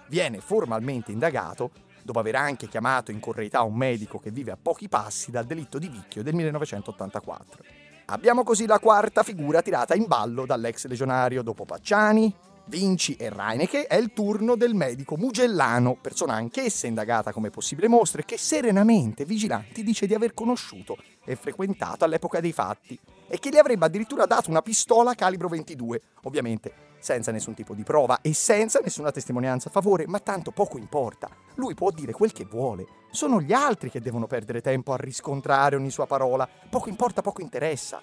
Viene 0.07 0.39
formalmente 0.39 1.11
indagato 1.11 1.69
dopo 2.03 2.17
aver 2.17 2.37
anche 2.37 2.67
chiamato 2.67 3.11
in 3.11 3.19
correità 3.19 3.61
un 3.61 3.75
medico 3.75 4.17
che 4.17 4.31
vive 4.31 4.51
a 4.51 4.57
pochi 4.59 4.89
passi 4.89 5.29
dal 5.29 5.45
delitto 5.45 5.77
di 5.77 5.89
Vicchio 5.89 6.23
del 6.23 6.33
1984. 6.33 7.63
Abbiamo 8.05 8.43
così 8.43 8.65
la 8.65 8.79
quarta 8.79 9.21
figura 9.21 9.61
tirata 9.61 9.93
in 9.93 10.07
ballo 10.07 10.47
dall'ex 10.47 10.87
legionario 10.87 11.43
dopo 11.43 11.65
Pacciani, 11.65 12.33
Vinci 12.69 13.15
e 13.15 13.29
Reinecke 13.29 13.87
è 13.87 13.95
il 13.95 14.11
turno 14.11 14.57
del 14.57 14.73
medico 14.73 15.15
Mugellano, 15.15 15.95
persona 15.95 16.33
anch'essa 16.33 16.85
indagata 16.85 17.31
come 17.31 17.49
possibile 17.49 17.87
mostro 17.87 18.19
e 18.19 18.25
che 18.25 18.37
serenamente 18.37 19.23
Vigilanti 19.23 19.83
dice 19.83 20.05
di 20.05 20.13
aver 20.13 20.33
conosciuto 20.33 20.97
e 21.23 21.37
frequentato 21.37 22.03
all'epoca 22.03 22.41
dei 22.41 22.51
fatti 22.51 22.99
e 23.29 23.39
che 23.39 23.49
gli 23.49 23.57
avrebbe 23.57 23.85
addirittura 23.85 24.25
dato 24.25 24.49
una 24.49 24.61
pistola 24.61 25.13
calibro 25.13 25.47
22, 25.47 26.01
ovviamente 26.23 26.73
senza 26.99 27.31
nessun 27.31 27.53
tipo 27.53 27.73
di 27.73 27.83
prova 27.83 28.19
e 28.21 28.33
senza 28.33 28.81
nessuna 28.83 29.11
testimonianza 29.11 29.69
a 29.69 29.71
favore, 29.71 30.05
ma 30.05 30.19
tanto 30.19 30.51
poco 30.51 30.77
importa. 30.77 31.29
Lui 31.55 31.73
può 31.73 31.89
dire 31.91 32.11
quel 32.11 32.33
che 32.33 32.43
vuole. 32.43 32.85
Sono 33.11 33.39
gli 33.39 33.53
altri 33.53 33.89
che 33.89 34.01
devono 34.01 34.27
perdere 34.27 34.59
tempo 34.59 34.91
a 34.91 34.97
riscontrare 34.97 35.77
ogni 35.77 35.89
sua 35.89 36.05
parola. 36.05 36.45
Poco 36.69 36.89
importa, 36.89 37.21
poco 37.21 37.41
interessa. 37.41 38.01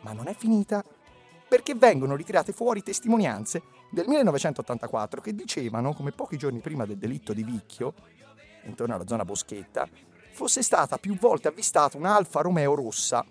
Ma 0.00 0.12
non 0.12 0.28
è 0.28 0.34
finita 0.34 0.82
perché 1.56 1.74
vengono 1.74 2.16
ritirate 2.16 2.52
fuori 2.52 2.82
testimonianze 2.82 3.62
del 3.90 4.06
1984 4.08 5.22
che 5.22 5.34
dicevano 5.34 5.94
come 5.94 6.12
pochi 6.12 6.36
giorni 6.36 6.60
prima 6.60 6.84
del 6.84 6.98
delitto 6.98 7.32
di 7.32 7.42
Vicchio, 7.42 7.94
intorno 8.64 8.94
alla 8.94 9.06
zona 9.06 9.24
Boschetta, 9.24 9.88
fosse 10.32 10.62
stata 10.62 10.98
più 10.98 11.16
volte 11.16 11.48
avvistata 11.48 11.96
una 11.96 12.14
Alfa 12.14 12.42
Romeo 12.42 12.74
rossa, 12.74 13.24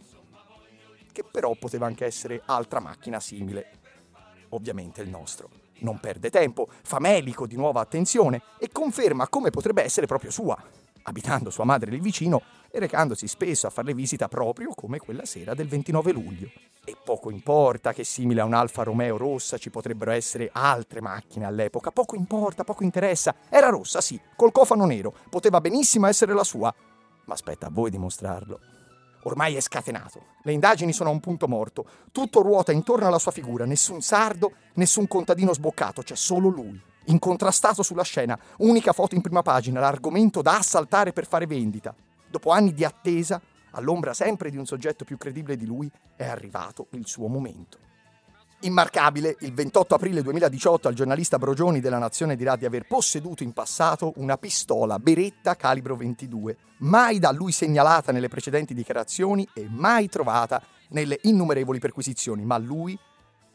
che 1.12 1.24
però 1.24 1.54
poteva 1.54 1.86
anche 1.86 2.04
essere 2.04 2.42
altra 2.46 2.80
macchina 2.80 3.20
simile. 3.20 3.70
Ovviamente 4.50 5.04
il 5.04 5.10
nostro. 5.10 5.48
Non 5.82 6.00
perde 6.00 6.32
tempo, 6.32 6.68
famelico 6.82 7.46
di 7.46 7.56
nuova 7.56 7.82
attenzione 7.82 8.42
e 8.58 8.72
conferma 8.72 9.28
come 9.28 9.52
potrebbe 9.52 9.84
essere 9.84 10.08
proprio 10.08 10.32
sua, 10.32 10.60
abitando 11.04 11.52
sua 11.52 11.64
madre 11.64 11.92
lì 11.92 12.00
vicino 12.00 12.42
e 12.72 12.80
recandosi 12.80 13.28
spesso 13.28 13.68
a 13.68 13.70
farle 13.70 13.94
visita 13.94 14.28
proprio 14.28 14.74
come 14.74 14.98
quella 14.98 15.26
sera 15.26 15.54
del 15.54 15.68
29 15.68 16.12
luglio. 16.12 16.50
E 16.88 16.96
poco 17.04 17.32
importa 17.32 17.94
che 17.94 18.04
simile 18.04 18.42
a 18.42 18.46
un 18.46 18.54
Alfa 18.54 18.84
Romeo 18.84 19.18
rossa 19.18 19.58
ci 19.58 19.72
potrebbero 19.72 20.12
essere 20.12 20.52
altre 20.54 21.02
macchine 21.02 21.46
all'epoca, 21.46 21.90
poco 21.92 22.16
importa, 22.16 22.64
poco 22.64 22.84
interessa. 22.84 23.34
Era 23.50 23.70
rossa, 23.70 24.02
sì, 24.02 24.20
col 24.36 24.52
cofano 24.52 24.86
nero, 24.86 25.12
poteva 25.30 25.60
benissimo 25.60 26.06
essere 26.06 26.34
la 26.34 26.44
sua. 26.44 26.72
Ma 27.26 27.34
aspetta 27.34 27.68
a 27.68 27.72
voi 27.72 27.90
dimostrarlo. 27.90 28.60
Ormai 29.24 29.56
è 29.56 29.60
scatenato. 29.60 30.22
Le 30.44 30.52
indagini 30.52 30.94
sono 30.94 31.10
a 31.10 31.14
un 31.14 31.20
punto 31.20 31.48
morto. 31.48 31.86
Tutto 32.12 32.44
ruota 32.44 32.72
intorno 32.72 33.08
alla 33.08 33.18
sua 33.18 33.32
figura. 33.32 33.66
Nessun 33.66 34.02
sardo, 34.02 34.52
nessun 34.76 35.08
contadino 35.08 35.52
sboccato. 35.52 36.04
C'è 36.04 36.16
solo 36.16 36.50
lui. 36.50 36.80
Incontrastato 37.06 37.82
sulla 37.82 38.04
scena. 38.04 38.38
Unica 38.58 38.94
foto 38.94 39.16
in 39.16 39.22
prima 39.22 39.42
pagina. 39.42 39.80
L'argomento 39.80 40.44
da 40.44 40.58
assaltare 40.58 41.12
per 41.12 41.26
fare 41.26 41.48
vendita. 41.48 41.96
Dopo 42.30 42.52
anni 42.52 42.72
di 42.72 42.84
attesa, 42.84 43.42
all'ombra 43.76 44.14
sempre 44.14 44.50
di 44.50 44.58
un 44.58 44.66
soggetto 44.66 45.06
più 45.06 45.18
credibile 45.18 45.56
di 45.56 45.66
lui, 45.66 45.90
è 46.16 46.26
arrivato 46.26 46.88
il 46.92 47.08
suo 47.08 47.28
momento. 47.28 47.78
Immarcabile, 48.62 49.36
il 49.42 49.54
28 49.54 49.96
aprile 49.96 50.24
2018 50.24 50.88
al 50.88 50.94
giornalista 50.94 51.38
Brogioni 51.38 51.82
della 51.82 52.00
Nazione 52.00 52.36
dirà 52.36 52.56
di 52.56 52.66
aver 52.66 52.88
posseduto 52.88 53.44
in 53.44 53.54
passato 53.54 54.14
una 54.16 54.38
pistola 54.38 54.98
Beretta 54.98 55.56
calibro 55.56 55.96
22, 55.96 56.58
mai 56.78 57.20
da 57.20 57.32
lui 57.32 57.52
segnalata 57.52 58.12
nelle 58.12 58.30
precedenti 58.30 58.74
dichiarazioni 58.74 59.48
e 59.54 59.68
mai 59.70 60.08
trovata 60.08 60.64
nelle 60.90 61.20
innumerevoli 61.24 61.80
perquisizioni, 61.80 62.44
ma 62.44 62.58
lui, 62.58 62.98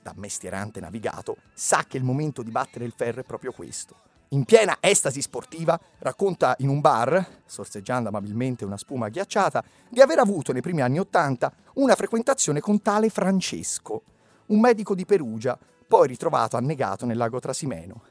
da 0.02 0.12
mestierante 0.14 0.80
navigato, 0.80 1.38
sa 1.54 1.84
che 1.88 1.96
il 1.96 2.04
momento 2.04 2.42
di 2.42 2.50
battere 2.50 2.84
il 2.84 2.94
ferro 2.94 3.20
è 3.20 3.24
proprio 3.24 3.52
questo. 3.52 4.09
In 4.32 4.44
piena 4.44 4.76
estasi 4.78 5.20
sportiva, 5.22 5.76
racconta 5.98 6.54
in 6.58 6.68
un 6.68 6.80
bar, 6.80 7.40
sorseggiando 7.44 8.10
amabilmente 8.10 8.64
una 8.64 8.76
spuma 8.76 9.08
ghiacciata, 9.08 9.64
di 9.88 10.00
aver 10.00 10.20
avuto 10.20 10.52
nei 10.52 10.62
primi 10.62 10.82
anni 10.82 11.00
Ottanta 11.00 11.52
una 11.74 11.96
frequentazione 11.96 12.60
con 12.60 12.80
tale 12.80 13.08
Francesco, 13.08 14.02
un 14.46 14.60
medico 14.60 14.94
di 14.94 15.04
Perugia, 15.04 15.58
poi 15.84 16.06
ritrovato 16.06 16.56
annegato 16.56 17.06
nel 17.06 17.16
lago 17.16 17.40
Trasimeno. 17.40 18.02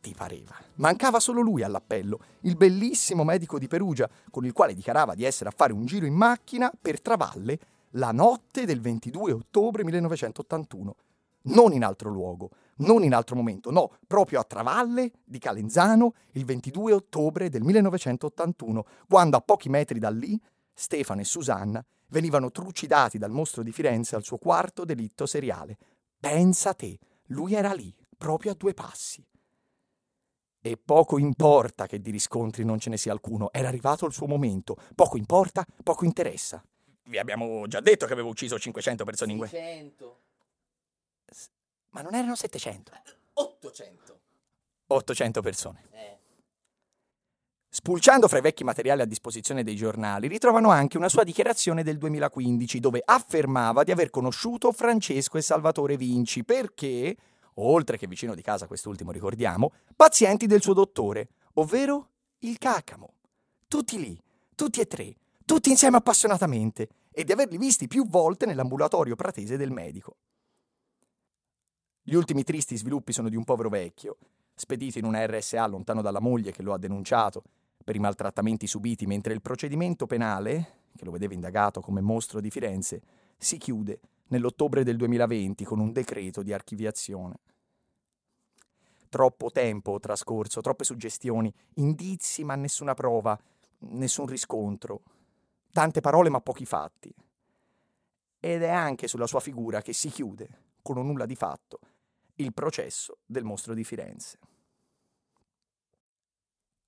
Ti 0.00 0.14
pareva. 0.16 0.54
Mancava 0.76 1.18
solo 1.18 1.40
lui 1.40 1.64
all'appello, 1.64 2.20
il 2.42 2.54
bellissimo 2.54 3.24
medico 3.24 3.58
di 3.58 3.66
Perugia, 3.66 4.08
con 4.30 4.44
il 4.44 4.52
quale 4.52 4.72
dichiarava 4.72 5.16
di 5.16 5.24
essere 5.24 5.50
a 5.50 5.54
fare 5.56 5.72
un 5.72 5.84
giro 5.84 6.06
in 6.06 6.14
macchina 6.14 6.70
per 6.80 7.00
Travalle 7.00 7.58
la 7.94 8.12
notte 8.12 8.66
del 8.66 8.80
22 8.80 9.32
ottobre 9.32 9.82
1981. 9.82 10.94
Non 11.42 11.72
in 11.72 11.82
altro 11.82 12.08
luogo, 12.08 12.50
non 12.80 13.02
in 13.02 13.14
altro 13.14 13.36
momento, 13.36 13.70
no, 13.70 13.92
proprio 14.06 14.40
a 14.40 14.44
Travalle 14.44 15.12
di 15.24 15.38
Calenzano 15.38 16.14
il 16.32 16.44
22 16.44 16.92
ottobre 16.92 17.48
del 17.48 17.62
1981, 17.62 18.84
quando 19.08 19.36
a 19.36 19.40
pochi 19.40 19.68
metri 19.68 19.98
da 19.98 20.10
lì 20.10 20.40
Stefano 20.72 21.20
e 21.20 21.24
Susanna 21.24 21.84
venivano 22.08 22.50
trucidati 22.50 23.18
dal 23.18 23.30
mostro 23.30 23.62
di 23.62 23.72
Firenze 23.72 24.16
al 24.16 24.24
suo 24.24 24.38
quarto 24.38 24.84
delitto 24.84 25.26
seriale. 25.26 25.76
Pensa 26.18 26.74
te, 26.74 26.98
lui 27.26 27.54
era 27.54 27.72
lì, 27.72 27.94
proprio 28.16 28.52
a 28.52 28.54
due 28.54 28.74
passi. 28.74 29.24
E 30.62 30.76
poco 30.76 31.18
importa 31.18 31.86
che 31.86 32.00
di 32.00 32.10
riscontri 32.10 32.64
non 32.64 32.78
ce 32.78 32.90
ne 32.90 32.98
sia 32.98 33.12
alcuno, 33.12 33.50
era 33.52 33.68
arrivato 33.68 34.04
il 34.04 34.12
suo 34.12 34.26
momento. 34.26 34.76
Poco 34.94 35.16
importa, 35.16 35.64
poco 35.82 36.04
interessa. 36.04 36.62
Vi 37.04 37.18
abbiamo 37.18 37.66
già 37.66 37.80
detto 37.80 38.06
che 38.06 38.12
avevo 38.12 38.28
ucciso 38.28 38.58
500 38.58 39.04
persone 39.04 39.32
in 39.32 39.38
guerra. 39.38 39.56
600. 41.90 41.92
Ma 41.92 42.02
non 42.02 42.14
erano 42.14 42.34
700. 42.34 42.92
800. 43.34 44.20
800 44.86 45.40
persone. 45.40 45.82
Eh. 45.92 46.18
Spulciando 47.68 48.26
fra 48.26 48.38
i 48.38 48.42
vecchi 48.42 48.64
materiali 48.64 49.02
a 49.02 49.06
disposizione 49.06 49.62
dei 49.62 49.76
giornali, 49.76 50.26
ritrovano 50.26 50.70
anche 50.70 50.96
una 50.96 51.08
sua 51.08 51.22
dichiarazione 51.22 51.82
del 51.82 51.98
2015 51.98 52.80
dove 52.80 53.02
affermava 53.04 53.84
di 53.84 53.92
aver 53.92 54.10
conosciuto 54.10 54.72
Francesco 54.72 55.38
e 55.38 55.42
Salvatore 55.42 55.96
Vinci 55.96 56.44
perché, 56.44 57.16
oltre 57.54 57.96
che 57.96 58.08
vicino 58.08 58.34
di 58.34 58.42
casa 58.42 58.66
quest'ultimo 58.66 59.12
ricordiamo, 59.12 59.72
pazienti 59.94 60.46
del 60.46 60.62
suo 60.62 60.74
dottore, 60.74 61.28
ovvero 61.54 62.08
il 62.40 62.58
cacamo. 62.58 63.14
Tutti 63.68 64.00
lì, 64.00 64.20
tutti 64.56 64.80
e 64.80 64.86
tre, 64.86 65.14
tutti 65.44 65.70
insieme 65.70 65.98
appassionatamente, 65.98 66.88
e 67.12 67.24
di 67.24 67.32
averli 67.32 67.56
visti 67.56 67.86
più 67.86 68.06
volte 68.06 68.46
nell'ambulatorio 68.46 69.14
pratese 69.14 69.56
del 69.56 69.70
medico. 69.70 70.16
Gli 72.10 72.16
ultimi 72.16 72.42
tristi 72.42 72.76
sviluppi 72.76 73.12
sono 73.12 73.28
di 73.28 73.36
un 73.36 73.44
povero 73.44 73.68
vecchio, 73.68 74.16
spedito 74.52 74.98
in 74.98 75.04
una 75.04 75.24
RSA 75.24 75.64
lontano 75.68 76.02
dalla 76.02 76.18
moglie 76.18 76.50
che 76.50 76.60
lo 76.60 76.72
ha 76.72 76.76
denunciato, 76.76 77.44
per 77.84 77.94
i 77.94 78.00
maltrattamenti 78.00 78.66
subiti, 78.66 79.06
mentre 79.06 79.32
il 79.32 79.40
procedimento 79.40 80.08
penale, 80.08 80.88
che 80.96 81.04
lo 81.04 81.12
vedeva 81.12 81.34
indagato 81.34 81.80
come 81.80 82.00
mostro 82.00 82.40
di 82.40 82.50
Firenze, 82.50 83.00
si 83.36 83.58
chiude 83.58 84.00
nell'ottobre 84.30 84.82
del 84.82 84.96
2020 84.96 85.64
con 85.64 85.78
un 85.78 85.92
decreto 85.92 86.42
di 86.42 86.52
archiviazione. 86.52 87.38
Troppo 89.08 89.52
tempo 89.52 90.00
trascorso, 90.00 90.60
troppe 90.62 90.82
suggestioni, 90.82 91.54
indizi 91.74 92.42
ma 92.42 92.56
nessuna 92.56 92.94
prova, 92.94 93.38
nessun 93.82 94.26
riscontro, 94.26 95.02
tante 95.72 96.00
parole 96.00 96.28
ma 96.28 96.40
pochi 96.40 96.66
fatti. 96.66 97.14
Ed 98.40 98.62
è 98.64 98.70
anche 98.70 99.06
sulla 99.06 99.28
sua 99.28 99.38
figura 99.38 99.80
che 99.80 99.92
si 99.92 100.08
chiude, 100.08 100.48
con 100.82 100.96
un 100.96 101.06
nulla 101.06 101.26
di 101.26 101.36
fatto, 101.36 101.78
il 102.40 102.54
processo 102.54 103.18
del 103.26 103.44
mostro 103.44 103.74
di 103.74 103.84
Firenze. 103.84 104.38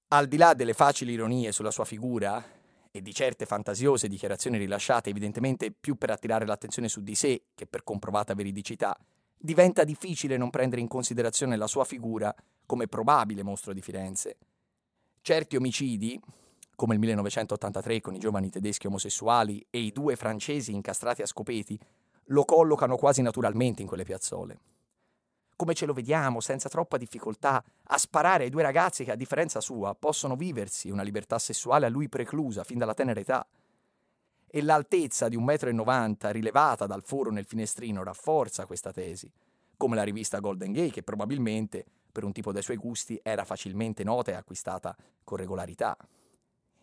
Al 0.09 0.27
di 0.27 0.37
là 0.37 0.55
delle 0.55 0.75
facili 0.75 1.13
ironie 1.13 1.53
sulla 1.53 1.71
sua 1.71 1.85
figura 1.85 2.43
e 2.91 3.01
di 3.01 3.15
certe 3.15 3.47
fantasiose 3.47 4.09
dichiarazioni 4.09 4.59
rilasciate 4.59 5.11
evidentemente 5.11 5.71
più 5.71 5.97
per 5.97 6.11
attirare 6.11 6.47
l'attenzione 6.47 6.89
su 6.89 7.03
di 7.03 7.15
sé 7.15 7.45
che 7.55 7.67
per 7.67 7.85
comprovata 7.85 8.35
veridicità, 8.35 8.99
diventa 9.39 9.85
difficile 9.85 10.37
non 10.37 10.51
prendere 10.51 10.81
in 10.81 10.89
considerazione 10.89 11.57
la 11.57 11.67
sua 11.67 11.85
figura 11.85 12.35
come 12.67 12.89
probabile 12.89 13.43
mostro 13.43 13.73
di 13.73 13.81
Firenze. 13.81 14.37
Certi 15.23 15.57
omicidi, 15.57 16.21
come 16.75 16.95
il 16.95 17.01
1983 17.01 18.01
con 18.01 18.15
i 18.15 18.19
giovani 18.19 18.51
tedeschi 18.51 18.87
omosessuali 18.87 19.65
e 19.71 19.81
i 19.81 19.93
due 19.93 20.17
francesi 20.17 20.73
incastrati 20.73 21.23
a 21.23 21.27
scopeti, 21.27 21.79
lo 22.27 22.45
collocano 22.45 22.97
quasi 22.97 23.23
naturalmente 23.23 23.83
in 23.83 23.89
quelle 23.89 24.05
piazzole 24.05 24.61
come 25.57 25.75
ce 25.75 25.87
lo 25.87 25.93
vediamo, 25.93 26.41
senza 26.41 26.69
troppa 26.69 26.97
difficoltà, 26.97 27.63
a 27.85 27.99
sparare 27.99 28.45
ai 28.45 28.51
due 28.51 28.63
ragazzi 28.63 29.05
che, 29.05 29.13
a 29.13 29.17
differenza 29.17 29.61
sua, 29.61 29.95
possono 29.95 30.37
viversi 30.37 30.91
una 30.91 31.03
libertà 31.03 31.39
sessuale 31.39 31.87
a 31.87 31.89
lui 31.89 32.09
preclusa 32.09 32.65
fin 32.65 32.79
dalla 32.79 32.95
tenera 32.95 33.21
età. 33.21 33.47
E 34.47 34.63
l'altezza 34.63 35.29
di 35.29 35.39
1,90 35.39 36.29
m 36.29 36.33
rilevata 36.33 36.87
dal 36.87 37.03
foro 37.03 37.31
nel 37.31 37.47
finestrino 37.47 38.03
rafforza 38.03 38.67
questa 38.67 38.93
tesi, 38.93 39.31
come 39.77 39.97
la 39.97 40.03
rivista 40.03 40.41
Golden 40.41 40.73
Gay, 40.73 40.91
che 40.91 41.03
probabilmente, 41.03 41.85
per 42.13 42.25
un 42.25 42.33
tipo 42.33 42.53
dei 42.53 42.63
suoi 42.63 42.77
gusti, 42.77 43.19
era 43.23 43.45
facilmente 43.45 44.05
nota 44.05 44.31
e 44.31 44.35
acquistata 44.35 44.97
con 45.25 45.39
regolarità. 45.39 45.97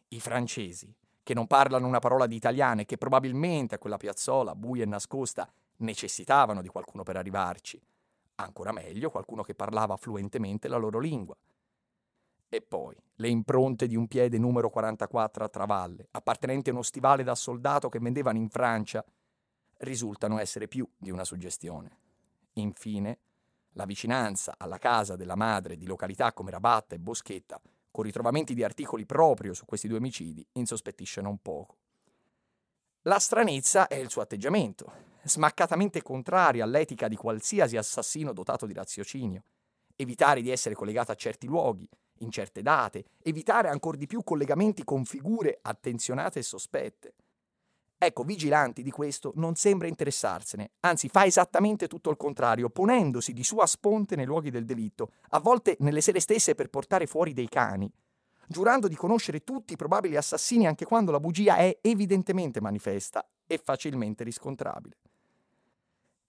I 0.10 0.20
francesi, 0.20 0.94
che 1.22 1.34
non 1.36 1.46
parlano 1.46 1.86
una 1.86 2.00
parola 2.00 2.26
di 2.26 2.36
italiano 2.36 2.82
e 2.82 2.86
che 2.86 2.98
probabilmente 2.98 3.76
a 3.76 3.78
quella 3.78 3.98
piazzola, 3.98 4.56
buia 4.56 4.84
e 4.84 4.88
nascosta, 4.88 5.48
necessitavano 5.78 6.62
di 6.62 6.68
qualcuno 6.70 7.04
per 7.04 7.18
arrivarci, 7.18 7.80
ancora 8.44 8.72
meglio 8.72 9.10
qualcuno 9.10 9.44
che 9.44 9.56
parlava 9.56 9.98
fluentemente 9.98 10.68
la 10.68 10.78
loro 10.78 11.00
lingua. 11.00 11.36
E 12.52 12.62
poi 12.62 12.96
le 13.16 13.28
impronte 13.30 13.88
di 13.88 13.96
un 13.96 14.08
piede 14.08 14.38
numero 14.38 14.70
44 14.70 15.44
a 15.44 15.50
Travalle, 15.50 16.08
appartenente 16.12 16.70
a 16.70 16.74
uno 16.74 16.82
stivale 16.82 17.24
da 17.24 17.36
soldato 17.36 17.90
che 17.90 18.00
vendevano 18.00 18.38
in 18.38 18.50
Francia, 18.50 19.06
risultano 19.78 20.40
essere 20.40 20.68
più 20.68 20.88
di 20.98 21.12
una 21.12 21.24
suggestione. 21.24 21.98
Infine, 22.54 23.20
la 23.74 23.86
vicinanza 23.86 24.56
alla 24.58 24.78
casa 24.78 25.16
della 25.16 25.36
madre 25.36 25.78
di 25.78 25.86
località 25.86 26.34
come 26.34 26.52
Rabatta 26.52 26.96
e 26.96 27.00
Boschetta, 27.00 27.62
con 27.92 28.04
ritrovamenti 28.04 28.54
di 28.54 28.64
articoli 28.64 29.06
proprio 29.06 29.54
su 29.54 29.66
questi 29.66 29.88
due 29.88 29.98
omicidi, 29.98 30.46
insospettisce 30.54 31.22
non 31.22 31.38
poco. 31.38 31.78
La 33.04 33.18
stranezza 33.18 33.88
è 33.88 33.96
il 33.96 34.10
suo 34.10 34.22
atteggiamento, 34.22 34.92
smaccatamente 35.24 36.02
contraria 36.02 36.66
all'etica 36.66 37.08
di 37.08 37.16
qualsiasi 37.16 37.78
assassino 37.78 38.34
dotato 38.34 38.66
di 38.66 38.74
raziocinio. 38.74 39.44
Evitare 39.96 40.42
di 40.42 40.50
essere 40.50 40.76
collegato 40.76 41.14
a 41.14 41.16
certi 41.16 41.48
luoghi, 41.48 41.88
in 42.20 42.30
certe 42.30 42.62
date, 42.62 43.06
evitare 43.24 43.70
ancor 43.70 43.96
di 43.96 44.06
più 44.06 44.22
collegamenti 44.22 44.84
con 44.84 45.06
figure 45.06 45.60
attenzionate 45.62 46.40
e 46.40 46.44
sospette. 46.44 47.14
Ecco, 47.98 48.24
Vigilanti 48.24 48.84
di 48.84 48.92
questo 48.92 49.32
non 49.36 49.56
sembra 49.56 49.88
interessarsene, 49.88 50.72
anzi 50.82 51.08
fa 51.08 51.26
esattamente 51.26 51.88
tutto 51.88 52.10
il 52.10 52.18
contrario, 52.18 52.70
ponendosi 52.70 53.32
di 53.32 53.46
sua 53.46 53.66
sponte 53.66 54.18
nei 54.18 54.26
luoghi 54.26 54.50
del 54.50 54.66
delitto, 54.66 55.12
a 55.30 55.40
volte 55.40 55.78
nelle 55.80 56.02
sere 56.02 56.20
stesse 56.20 56.54
per 56.54 56.70
portare 56.70 57.08
fuori 57.08 57.32
dei 57.32 57.48
cani, 57.48 57.90
giurando 58.52 58.88
di 58.88 58.96
conoscere 58.96 59.44
tutti 59.44 59.74
i 59.74 59.76
probabili 59.76 60.16
assassini 60.16 60.66
anche 60.66 60.84
quando 60.84 61.12
la 61.12 61.20
bugia 61.20 61.58
è 61.58 61.78
evidentemente 61.82 62.60
manifesta 62.60 63.24
e 63.46 63.60
facilmente 63.64 64.24
riscontrabile. 64.24 64.98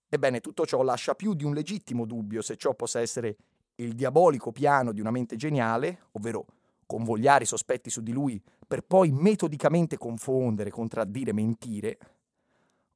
Ebbene, 0.06 0.40
tutto 0.40 0.66
ciò 0.66 0.82
lascia 0.82 1.14
più 1.14 1.32
di 1.32 1.44
un 1.44 1.54
legittimo 1.54 2.04
dubbio 2.04 2.42
se 2.42 2.56
ciò 2.58 2.74
possa 2.74 3.00
essere 3.00 3.36
il 3.76 3.94
diabolico 3.94 4.52
piano 4.52 4.92
di 4.92 5.00
una 5.00 5.10
mente 5.10 5.36
geniale, 5.36 6.08
ovvero 6.12 6.44
convogliare 6.84 7.44
i 7.44 7.46
sospetti 7.46 7.88
su 7.88 8.02
di 8.02 8.12
lui 8.12 8.40
per 8.68 8.82
poi 8.82 9.12
metodicamente 9.12 9.96
confondere, 9.96 10.68
contraddire, 10.68 11.32
mentire, 11.32 11.98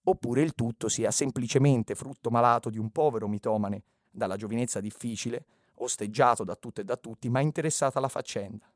oppure 0.02 0.42
il 0.42 0.54
tutto 0.54 0.90
sia 0.90 1.10
semplicemente 1.10 1.94
frutto 1.94 2.28
malato 2.28 2.68
di 2.68 2.78
un 2.78 2.90
povero 2.90 3.26
mitomane 3.26 3.84
dalla 4.10 4.36
giovinezza 4.36 4.80
difficile, 4.80 5.46
osteggiato 5.76 6.44
da 6.44 6.56
tutto 6.56 6.82
e 6.82 6.84
da 6.84 6.96
tutti, 6.96 7.30
ma 7.30 7.40
interessato 7.40 7.96
alla 7.96 8.08
faccenda. 8.08 8.73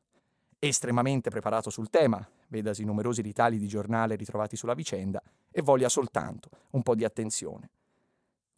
Estremamente 0.61 1.29
preparato 1.29 1.69
sul 1.69 1.89
tema, 1.89 2.27
vedasi 2.49 2.83
numerosi 2.83 3.21
ritali 3.21 3.57
di 3.57 3.67
giornale 3.67 4.15
ritrovati 4.15 4.57
sulla 4.57 4.73
vicenda, 4.73 5.23
e 5.49 5.61
voglia 5.61 5.87
soltanto 5.87 6.49
un 6.71 6.83
po' 6.83 6.95
di 6.95 7.05
attenzione 7.05 7.69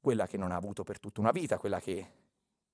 quella 0.02 0.26
che 0.26 0.38
non 0.38 0.52
ha 0.52 0.56
avuto 0.56 0.84
per 0.84 1.00
tutta 1.00 1.22
una 1.22 1.32
vita, 1.32 1.60
quella 1.60 1.80
che 1.80 2.08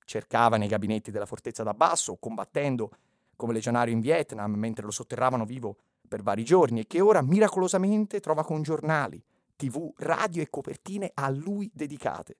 cercava 0.06 0.56
nei 0.56 0.70
gabinetti 0.70 1.12
della 1.12 1.26
fortezza 1.26 1.62
da 1.62 1.74
basso, 1.74 2.16
combattendo 2.16 2.90
come 3.36 3.52
legionario 3.52 3.94
in 3.94 4.00
Vietnam 4.00 4.54
mentre 4.54 4.86
lo 4.86 4.92
sotterravano 4.92 5.44
vivo 5.44 5.76
per 6.08 6.24
vari 6.24 6.46
giorni 6.46 6.80
e 6.80 6.88
che 6.88 7.02
ora 7.02 7.22
miracolosamente 7.22 8.22
trova 8.22 8.46
con 8.46 8.62
giornali, 8.62 9.22
tv, 9.58 9.94
radio 9.98 10.42
e 10.42 10.50
copertine 10.50 11.12
a 11.14 11.30
lui 11.30 11.70
dedicate. 11.74 12.38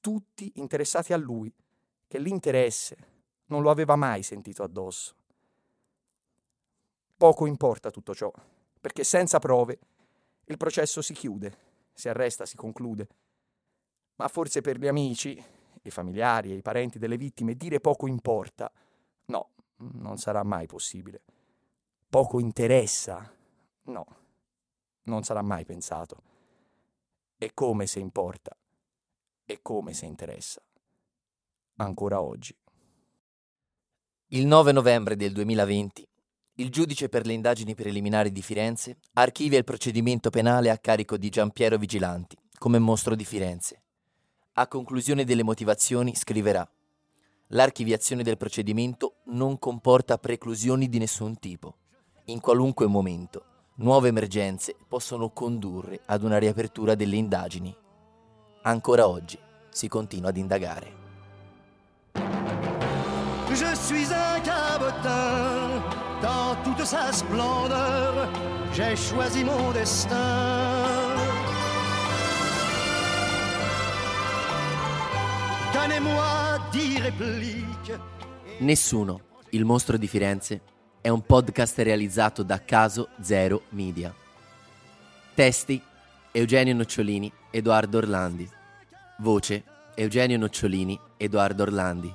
Tutti 0.00 0.52
interessati 0.54 1.12
a 1.12 1.18
lui, 1.18 1.52
che 2.08 2.18
l'interesse 2.18 2.96
non 3.46 3.60
lo 3.60 3.70
aveva 3.70 3.94
mai 3.94 4.22
sentito 4.22 4.62
addosso. 4.62 5.14
Poco 7.22 7.46
importa 7.46 7.92
tutto 7.92 8.16
ciò, 8.16 8.32
perché 8.80 9.04
senza 9.04 9.38
prove 9.38 9.78
il 10.46 10.56
processo 10.56 11.00
si 11.00 11.12
chiude, 11.14 11.56
si 11.92 12.08
arresta, 12.08 12.44
si 12.44 12.56
conclude 12.56 13.06
ma 14.16 14.26
forse 14.26 14.60
per 14.60 14.76
gli 14.76 14.88
amici, 14.88 15.40
i 15.82 15.90
familiari 15.90 16.50
e 16.50 16.56
i 16.56 16.62
parenti 16.62 16.98
delle 16.98 17.16
vittime 17.16 17.54
dire 17.54 17.78
poco 17.78 18.08
importa. 18.08 18.70
No, 19.26 19.50
non 19.76 20.18
sarà 20.18 20.42
mai 20.42 20.66
possibile. 20.66 21.22
Poco 22.08 22.40
interessa. 22.40 23.32
No, 23.84 24.06
non 25.04 25.22
sarà 25.22 25.42
mai 25.42 25.64
pensato. 25.64 26.22
E 27.38 27.54
come 27.54 27.86
se 27.86 28.00
importa. 28.00 28.56
E 29.44 29.60
come 29.62 29.92
se 29.94 30.06
interessa. 30.06 30.60
Ancora 31.76 32.20
oggi. 32.20 32.56
Il 34.26 34.46
9 34.46 34.72
novembre 34.72 35.14
del 35.14 35.32
2020, 35.32 36.08
il 36.56 36.70
giudice 36.70 37.08
per 37.08 37.26
le 37.26 37.32
indagini 37.32 37.74
preliminari 37.74 38.30
di 38.30 38.42
Firenze 38.42 38.98
archivia 39.14 39.58
il 39.58 39.64
procedimento 39.64 40.30
penale 40.30 40.70
a 40.70 40.78
carico 40.78 41.16
di 41.16 41.28
Giampiero 41.28 41.78
Vigilanti 41.78 42.36
come 42.58 42.78
mostro 42.78 43.14
di 43.14 43.24
Firenze 43.24 43.82
a 44.54 44.66
conclusione 44.66 45.24
delle 45.24 45.42
motivazioni 45.42 46.14
scriverà 46.14 46.68
L'archiviazione 47.54 48.22
del 48.22 48.38
procedimento 48.38 49.16
non 49.26 49.58
comporta 49.58 50.16
preclusioni 50.16 50.88
di 50.88 50.98
nessun 50.98 51.38
tipo. 51.38 51.76
In 52.26 52.40
qualunque 52.40 52.86
momento, 52.86 53.44
nuove 53.76 54.08
emergenze 54.08 54.74
possono 54.88 55.28
condurre 55.30 56.00
ad 56.06 56.22
una 56.22 56.38
riapertura 56.38 56.94
delle 56.94 57.16
indagini. 57.16 57.74
Ancora 58.62 59.06
oggi 59.06 59.38
si 59.68 59.86
continua 59.86 60.30
ad 60.30 60.38
indagare. 60.38 61.00
Je 63.52 63.74
suis 63.76 64.08
un 64.08 64.40
cabotin 64.40 65.71
dans 66.22 66.56
toute 66.62 66.84
sa 66.84 67.12
splendeur. 67.12 68.28
J'ai 68.72 68.96
choisi 68.96 69.44
mon 69.44 69.72
destin. 69.72 70.16
Donnez-moi 75.72 76.58
dix 76.70 77.00
répliques. 77.00 77.98
Nessuno, 78.60 79.20
il 79.50 79.64
mostro 79.64 79.96
di 79.96 80.06
Firenze, 80.06 80.60
è 81.00 81.08
un 81.08 81.22
podcast 81.26 81.78
realizzato 81.78 82.44
da 82.44 82.62
Caso 82.64 83.08
Zero 83.20 83.62
Media. 83.70 84.14
Testi 85.34 85.82
Eugenio 86.30 86.74
Nocciolini, 86.74 87.30
Edoardo 87.50 87.98
Orlandi. 87.98 88.48
Voce 89.18 89.64
Eugenio 89.96 90.38
Nocciolini, 90.38 90.98
Edoardo 91.16 91.64
Orlandi. 91.64 92.14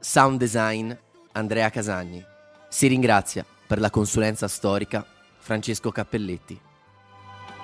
Sound 0.00 0.38
design 0.38 0.92
Andrea 1.32 1.70
Casagni. 1.70 2.29
Si 2.72 2.86
ringrazia 2.86 3.44
per 3.66 3.80
la 3.80 3.90
consulenza 3.90 4.46
storica 4.46 5.04
Francesco 5.38 5.90
Cappelletti. 5.90 6.58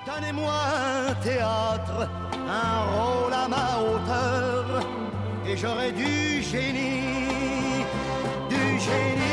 Donnez-moi 0.05 0.51
un 0.51 1.15
théâtre, 1.15 2.09
un 2.47 2.83
rôle 2.83 3.33
à 3.33 3.47
ma 3.47 3.77
hauteur, 3.79 4.85
et 5.45 5.55
j'aurai 5.55 5.93
du 5.93 6.41
génie, 6.43 7.85
du 8.49 8.79
génie. 8.79 9.27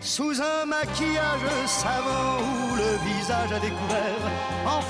sous 0.00 0.42
un 0.42 0.66
maquillage 0.66 1.66
savant 1.66 2.38
où 2.40 2.74
le 2.74 2.92
visage 3.08 3.52
à 3.52 3.60
découvert, 3.60 4.24
en 4.66 4.80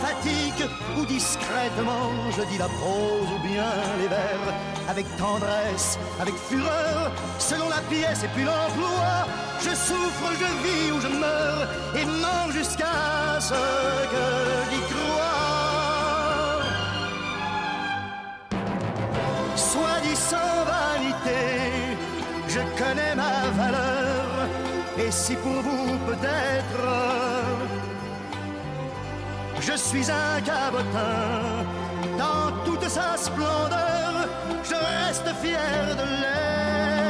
ou 0.99 1.05
discrètement, 1.05 2.11
je 2.37 2.43
dis 2.51 2.59
la 2.59 2.69
prose 2.69 3.29
ou 3.37 3.49
bien 3.49 3.71
les 4.01 4.09
vers, 4.09 4.55
avec 4.89 5.07
tendresse, 5.17 5.99
avec 6.21 6.35
fureur, 6.35 7.13
selon 7.39 7.69
la 7.69 7.81
pièce 7.89 8.25
et 8.25 8.29
puis 8.29 8.45
l'emploi, 8.45 9.27
je 9.61 9.71
souffre, 9.71 10.33
je 10.33 10.49
vis 10.65 10.93
ou 10.93 11.01
je 11.01 11.09
meurs, 11.09 11.69
et 11.95 12.05
mens 12.05 12.51
jusqu'à 12.53 13.41
ce 13.41 13.55
que 14.15 14.27
j'y 14.71 14.81
crois. 14.93 15.31
Soit 19.57 20.01
dit 20.03 20.17
sans 20.17 20.65
vanité, 20.77 21.43
je 22.49 22.61
connais 22.83 23.15
ma 23.15 23.51
valeur, 23.63 24.49
et 24.99 25.11
si 25.11 25.35
pour 25.37 25.63
vous 25.63 25.99
peut-être 26.07 27.30
je 29.71 29.77
suis 29.77 30.11
un 30.11 30.41
cabotin 30.41 31.65
dans 32.19 32.51
toute 32.65 32.89
sa 32.89 33.17
splendeur, 33.17 34.27
je 34.65 34.75
reste 34.75 35.29
fier 35.41 35.97
de 35.97 36.03
l'être. 36.21 37.10